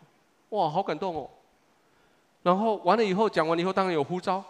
[0.49, 1.29] 哇，好感动哦。
[2.43, 4.43] 然后完了以后，讲完了以后，当然有呼召。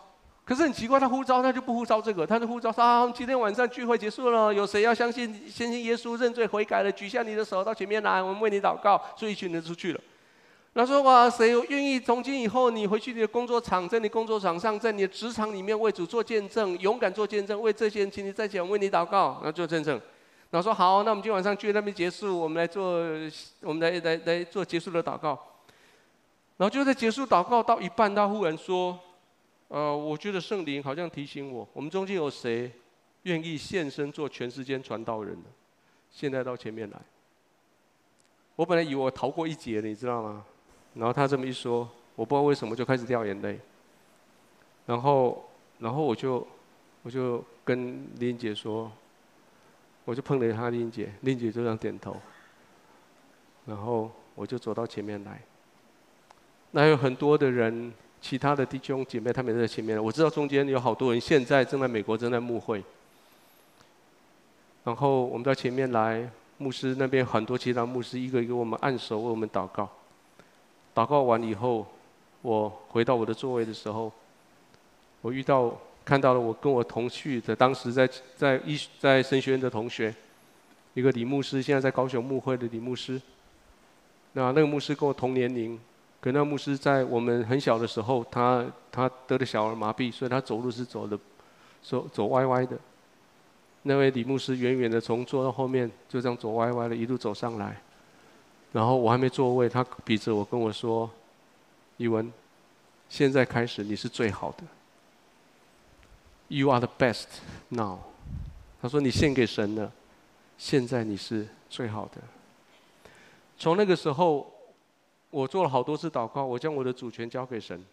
[0.45, 6.91] 可是很奇怪，他呼召他就不呼召这个，他就呼召说啊，今天晚上聚会结束了，有谁要相信相信耶稣认罪悔改了？
[6.91, 8.99] 举下你的手到前面来，我们为你祷告。
[9.15, 10.01] 所以一群人出去了。
[10.77, 19.99] 他说：“哇，谁愿意从今以后，你回去你的工作场，在你工作场上，在你的职场里面为主做见证，勇敢做见证，为这些人，请你再讲为你祷告，然后做见证。
[20.51, 22.99] 然后说好，那我们今晚上聚会那边结束，我们来做，
[23.61, 25.29] 我们来来来做结束的祷告。
[26.57, 28.99] 然后就在结束祷告到一半，他忽然说
[29.69, 32.71] ：‘呃，我觉得圣灵好像提醒我，我们中间有谁
[33.23, 35.49] 愿意献身做全世界传道人的？
[36.11, 37.01] 现在到前面来。’
[38.55, 40.45] 我本来以为我逃过一劫的，你知道吗？”
[40.97, 43.59] 然后他这么一说，我不知道为什么就开始掉眼泪。
[44.85, 45.45] 然后，
[45.79, 46.45] 然后我就，
[47.03, 48.91] 我就跟丽姐说，
[50.05, 52.15] 我就碰了一下丽姐，丽姐就这样点头。
[53.65, 55.41] 然后我就走到前面来。
[56.71, 60.01] 那有很多的人，其他的弟兄姐妹他们也在前面。
[60.01, 62.83] 我知道中间有好多人现在正在美国正在牧会。
[64.83, 69.89] 然后我们到前面来，牧师那边很多其他牧师一个一个我们按手为我们祷告。
[70.97, 71.85] 祷告完以后，
[72.41, 74.11] 我回到我的座位的时候，
[75.21, 75.71] 我遇到
[76.03, 80.11] 看到了我跟我同去的当时在在医在神学院的同学，
[80.95, 83.21] 一个李牧师，现在在高雄牧会的李牧师。
[84.33, 85.79] 那那个牧师跟我同年龄，
[86.19, 91.19] 可那个牧师在我们很小的时候，他他得了小儿麻痹，所以他走路是走的
[91.83, 92.75] 走走歪歪的。
[93.83, 97.79] 那位李牧师远远的从坐到后面，就这样走歪歪的，一路走上来。
[98.77, 101.09] 然后我还没座位，他比着我跟我说
[101.97, 102.31] ：“一文，
[103.09, 104.63] 现在开始你是最好的。
[106.49, 107.25] You are the best
[107.69, 107.97] now。”
[108.79, 109.91] 他说：“你献给神了，
[110.59, 112.21] 现在你是最好的。”
[113.57, 114.53] 从那个时候，
[115.31, 117.83] 我做了好多次祷告，我将我的主权交给神。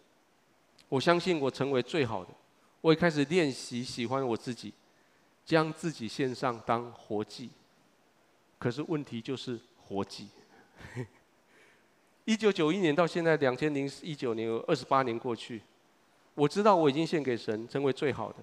[0.87, 2.29] 我相信我成为最好的。
[2.81, 4.71] 我也开始练习喜欢我自己，
[5.43, 7.49] 将自己献上当活祭。
[8.59, 10.27] 可是问题就是活祭。
[12.25, 15.61] 一九九一年到现在两千零一九年，有二十八年过去，
[16.33, 18.37] 我知道我已经献给神，成为最好的。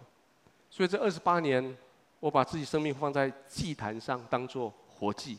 [0.71, 1.77] 所以这二十八年，
[2.21, 5.37] 我把自己生命放在祭坛上，当做活祭。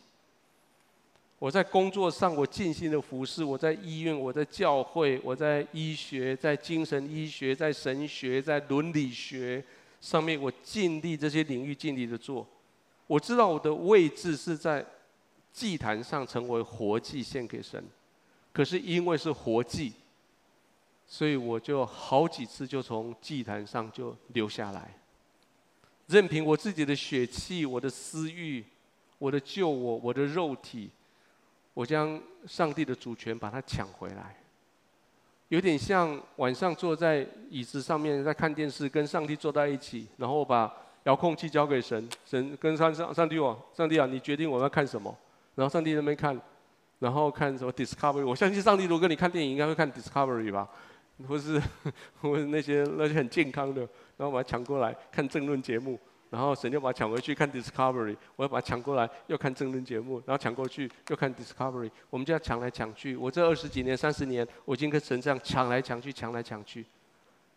[1.40, 9.64] 我在工作上，我尽心的服侍；我在医院，我在教会，我在医学，在精神医学，在神学，在伦理学
[10.00, 12.46] 上面，我尽力这些领域尽力的做。
[13.08, 14.86] 我知道我的位置是在。
[15.56, 17.80] 祭坛上成为活祭献给神，
[18.54, 19.92] 可是因为是活祭，
[21.08, 24.94] 所以我就好几次就从祭坛上就留下来，
[26.08, 28.64] 任凭我自己的血气、我的私欲、
[29.18, 30.90] 我的旧我、我的肉体，
[31.74, 34.38] 我将上帝的主权把它抢回来，
[35.50, 40.72] 有点像晚上坐在椅子上面在看电视，跟上帝坐在一起，然后把
[41.06, 45.14] 遥控器交给神，神跟上上上帝哦：“上帝啊，你决定我要看什么。”
[45.56, 46.40] 然后上帝那边看，
[47.04, 48.26] 然后看什么 Discovery？
[48.26, 50.66] 我相信上帝如果跟你看电影，应该会看 Discovery 吧，
[51.28, 51.62] 或是
[52.22, 53.82] 或是那些那些很健康的，
[54.16, 56.00] 然后把它抢过来看政论节目，
[56.30, 63.18] 然后神就把它抢回去看 Discovery，我要把它抢过来又看政论节目，然后抢过去又看 Discovery，我们就要抢来抢去。
[63.18, 66.86] 我这二十几年、三十年，我已经跟神这样抢来抢去、抢来抢去，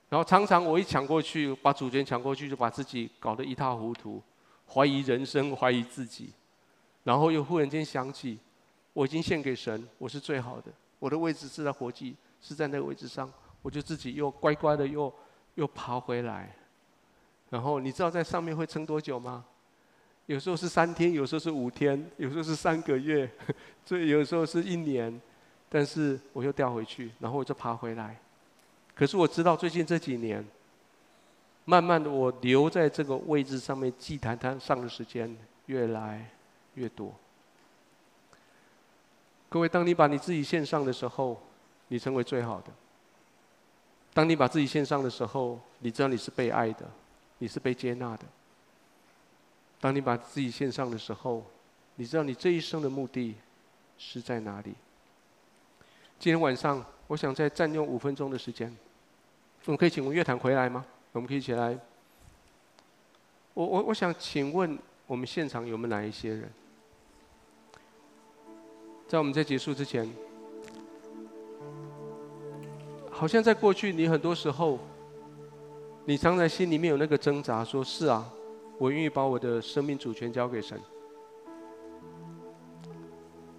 [0.09, 4.20] 然后常常我一抢过去，把主权抢过去，就把自己搞得一塌糊涂，
[4.74, 6.32] 怀疑人生，怀疑自己。
[7.05, 8.36] 然后又忽然间想起，
[8.97, 13.30] 我已经献给神，我是最好的，我的位置是在活祭，是在那个位置上，
[13.61, 15.12] 我就自己又乖乖的又
[15.57, 16.51] 又爬回来。
[17.51, 19.44] 然后你知道在上面会撑多久吗？
[20.24, 23.30] 有时候是三天，有时候是五天，有时候是三个月，
[23.84, 25.20] 所以有时候是一年。
[25.68, 28.18] 但是我又掉回去，然后我就爬回来。
[28.94, 30.42] 可是我知道最近这几年，
[31.66, 35.36] 慢慢的我留在这个位置上面祭坛坛上的时间
[35.66, 36.30] 越来
[36.74, 37.14] 越多，
[39.49, 41.40] 各位，当你把你自己献上的时候，
[41.88, 42.72] 你成为最好的。
[44.12, 46.88] 当你把自己献上的时候，你知道你是被爱的，
[47.38, 48.24] 你是被接纳的。
[49.80, 51.44] 当你把自己献上的时候，
[51.97, 53.36] 你知道你这一生的目的
[53.99, 54.74] 是在哪里？
[56.18, 58.74] 今天晚上，我想再占用五分钟的时间，
[59.66, 60.84] 我们可以请我们乐坛回来吗？
[61.12, 61.78] 我们可以一起来。
[63.55, 66.51] 我我我想请问，我们现场有没有哪一些人，
[69.07, 70.09] 在我们在结束之前？
[73.11, 74.78] 好像在过去，你很多时候，
[76.04, 78.28] 你常在心里面有那个挣扎，说是啊，
[78.78, 80.78] 我愿意把我的生命主权交给神。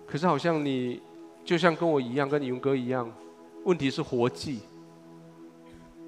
[0.05, 1.01] 可是好像你，
[1.43, 3.11] 就像跟我一样，跟勇哥一样，
[3.63, 4.59] 问题是活祭。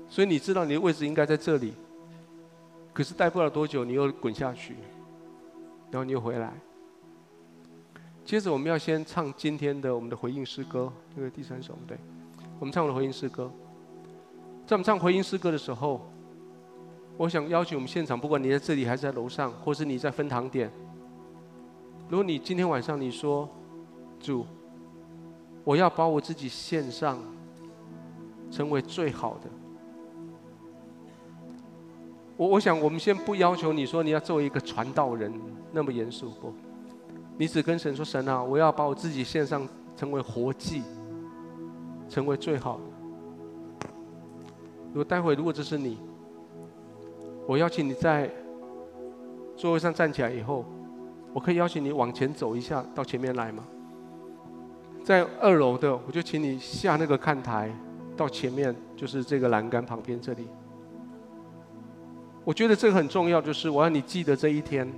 [0.07, 1.73] 所以你知道你的位置应该在这里，
[2.93, 4.75] 可是待不了多久，你又滚下去，
[5.89, 6.53] 然后你又回来。
[8.29, 11.97] 接着我们要先唱今天的我们的回应诗歌，这个第三首，对。
[12.59, 13.51] 我们唱的回应诗歌，
[14.67, 15.99] 在我们唱回应诗歌的时候，
[17.17, 20.71] 我想邀请我们现场，不管你在这里还是在楼上，或是你在分堂点，
[22.07, 23.49] 如果你今天晚上你说，
[24.19, 24.45] 主，
[25.63, 27.17] 我要把我自己献上，
[28.51, 29.49] 成为最好的。
[32.37, 35.33] 我我想我们先不要求你说你要做一个传道人
[35.71, 36.53] 那么严肃，不，
[37.39, 39.67] 你只跟神说，神啊，我要把我自己献上，
[39.97, 40.83] 成为活祭。
[42.09, 43.87] 成为最好的。
[44.87, 45.99] 如果待会如果这是你，
[47.45, 48.27] 我邀请你在
[49.55, 50.65] 座位上站起来以后，
[51.35, 53.63] 我可以邀请你往前走一下，到前面来吗？
[55.03, 57.71] 在二楼的，我就请你下那个看台，
[58.17, 60.47] 到前面就是这个栏杆旁边这里。
[62.43, 64.91] 我觉得这个很重要，就是我要你记得这一天，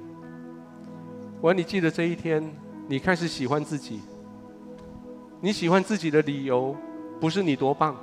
[1.42, 2.44] 我要你记得这一天，
[2.88, 4.00] 你开始喜欢自己，
[5.42, 6.76] 你喜欢自己的理由。
[7.20, 7.96] 不是你多棒，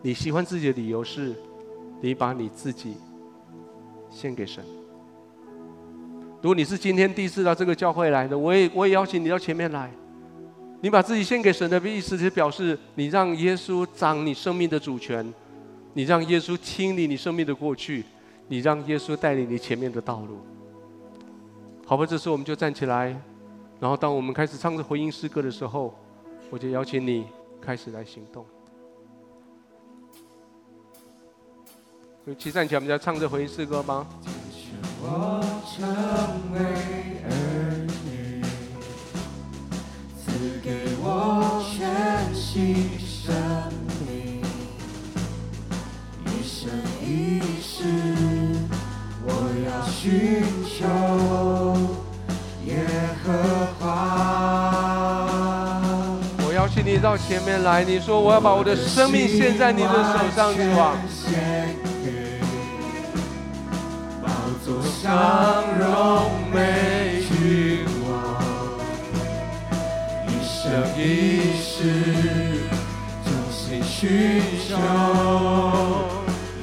[0.00, 1.34] 你喜欢自己的理由是，
[2.00, 2.94] 你把你自己
[4.08, 4.64] 献给神。
[6.40, 9.90] 如果你是今天第一次到这个教会来的，我也我也邀请你到前面来。
[10.80, 15.34] 你把自己献给神的意思，是表示你让耶稣掌你生命的主权，
[15.94, 18.04] 你让耶稣清理你生命的过去，
[18.46, 20.38] 你让耶稣带领你前面的道路。
[21.90, 23.20] 好吧，这时候我们就站起来，
[23.80, 25.92] 然后当我们开始唱着回应诗歌的时候，
[26.48, 27.26] 我就邀请你。
[27.60, 28.46] 开始来行动。
[32.26, 34.06] 一起站起来，我们要唱这回应诗歌吗？
[35.02, 35.82] 我成
[36.54, 36.60] 为
[37.24, 37.28] 儿
[38.04, 38.40] 女，
[40.16, 43.34] 赐给我全新生
[44.06, 44.40] 命，
[46.24, 46.70] 一生
[47.02, 47.84] 一世，
[49.26, 49.28] 我
[49.66, 50.78] 要寻求
[56.90, 60.96] 你到前面来，你说我要把我的生命献在你的手上，是吧？
[64.20, 64.28] 宝
[64.64, 68.10] 座上荣美君王，
[70.26, 71.78] 一生一世，
[73.22, 74.76] 忠心寻求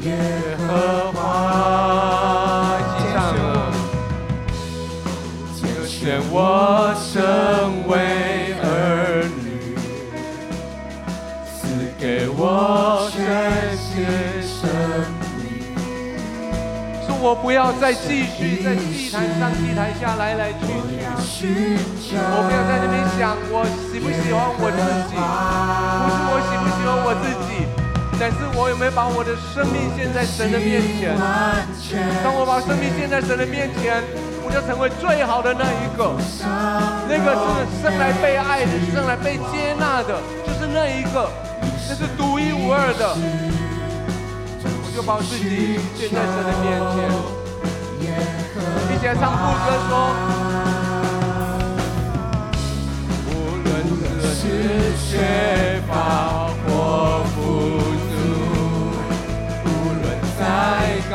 [0.01, 0.11] 耶
[0.67, 0.67] 和
[1.13, 1.17] 华。
[2.82, 3.71] 一起唱了，
[5.55, 6.93] 就选我
[17.28, 20.63] 我不要再继续在祭坛上、祭坛下来来去
[21.28, 24.80] 去，我不要在那边想我喜不喜欢我自
[25.11, 27.67] 己，不是我喜不喜欢我自己，
[28.17, 31.19] 但是我有没有把我的生命献在神的面前？
[32.23, 34.01] 当我把生命献在神的面前，
[34.39, 36.15] 我就成为最好的那一个，
[37.11, 40.15] 那个是生来被爱的，生来被接纳的，
[40.47, 41.28] 就是那一个。
[41.89, 43.15] 那是独一无二的，
[44.97, 47.07] 就把自己献在神的面前，
[48.89, 49.91] 并且唱副歌说：
[53.29, 53.31] 无
[53.63, 54.01] 论何
[54.33, 54.41] 时
[55.07, 55.11] 缺
[55.87, 55.91] 乏
[56.65, 56.67] 或
[57.35, 57.37] 富
[58.09, 58.11] 足，
[59.65, 59.67] 无
[60.01, 60.03] 论
[60.39, 60.41] 再
[61.11, 61.13] 高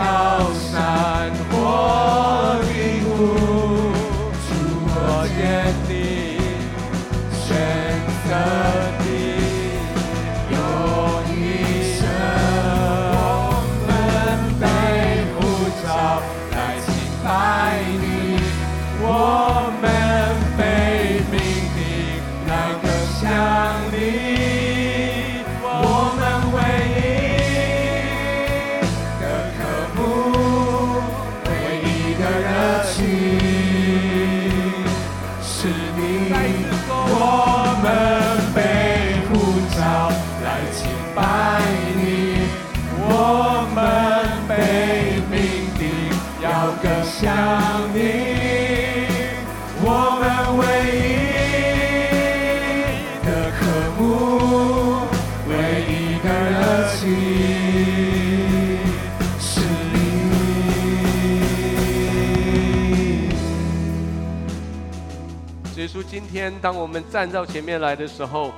[66.13, 68.53] 今天当我们站到前面来的时候，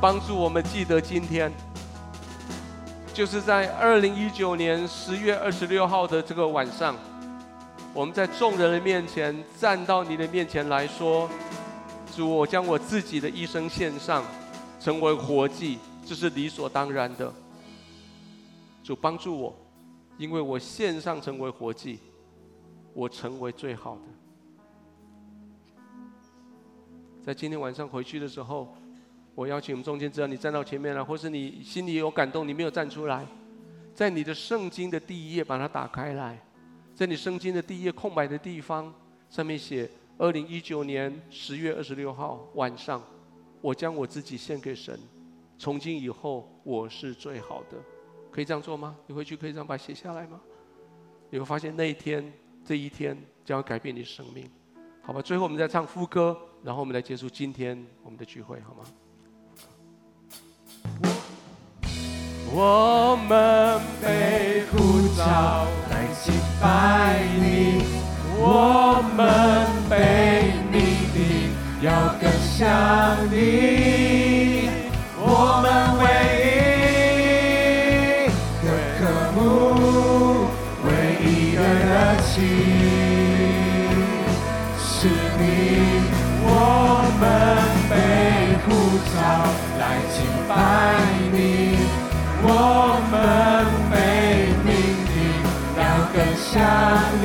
[0.00, 1.52] 帮助我们记得今天。
[3.14, 6.96] 就是在二零一九年十月二十六号的这个晚上，
[7.94, 11.30] 我们在众人的面前站到你的面前来说
[12.16, 14.24] ：“主，我将我自己的一生献上，
[14.80, 17.32] 成为活祭，这是理所当然的。”
[18.82, 19.56] 主帮助我，
[20.18, 22.00] 因为我献上成为活祭，
[22.94, 24.15] 我成为最好的。
[27.26, 28.72] 在今天晚上回去的时候。
[29.34, 33.26] 我邀请我们中间，只要你站到前面来，或是你心里有感动，你没有站出来，
[33.92, 36.40] 在你的圣经的第一页把它打开来，
[36.94, 38.94] 在你圣经的第一页空白的地方，
[39.28, 43.02] 上面写二零一九年十月二十六号晚上，
[43.60, 44.98] 我将我自己献给神，
[45.58, 47.76] 从今以后我是最好的，
[48.30, 48.96] 可以这样做吗？
[49.06, 50.40] 你回去可以这样把它写下来吗？
[51.28, 52.32] 你会发现那一天
[52.64, 53.14] 这一天
[53.44, 54.48] 将要改变你生命，
[55.02, 55.20] 好吧？
[55.20, 56.34] 最后我们再唱副歌，
[56.66, 58.82] 然后我们来结束今天我们的聚会，好吗？
[62.52, 67.84] 我们被呼召来敬拜你，
[68.36, 71.88] 我们被你定要
[72.20, 74.68] 更像你，
[75.20, 76.04] 我们为
[90.48, 90.54] 拜
[91.32, 91.34] 你。
[92.48, 92.48] 我
[93.10, 93.14] 们
[93.90, 93.94] 被
[94.62, 94.68] 命
[95.08, 95.10] 定
[95.76, 95.80] 要
[96.14, 96.54] 更像
[97.20, 97.24] 你，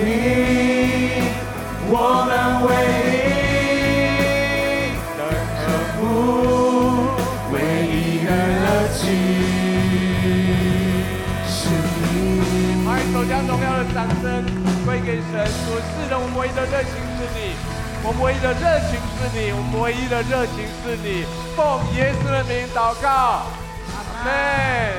[1.87, 1.93] 我
[2.25, 2.31] 们
[2.65, 2.67] 唯
[3.11, 3.13] 一
[5.17, 5.19] 的
[5.61, 5.61] 渴
[5.99, 6.01] 慕，
[7.53, 7.55] 唯
[7.85, 8.65] 一的热
[8.97, 8.99] 情
[11.45, 12.09] 是你。
[12.87, 14.25] 来，手将荣耀的掌声
[14.85, 17.37] 归给神，所赐的我们唯一的热情是你，
[18.03, 21.25] 我们唯一的热情是你，我们唯一的热情是你。
[21.55, 23.45] 奉耶稣的名祷告，
[23.93, 24.91] 阿门。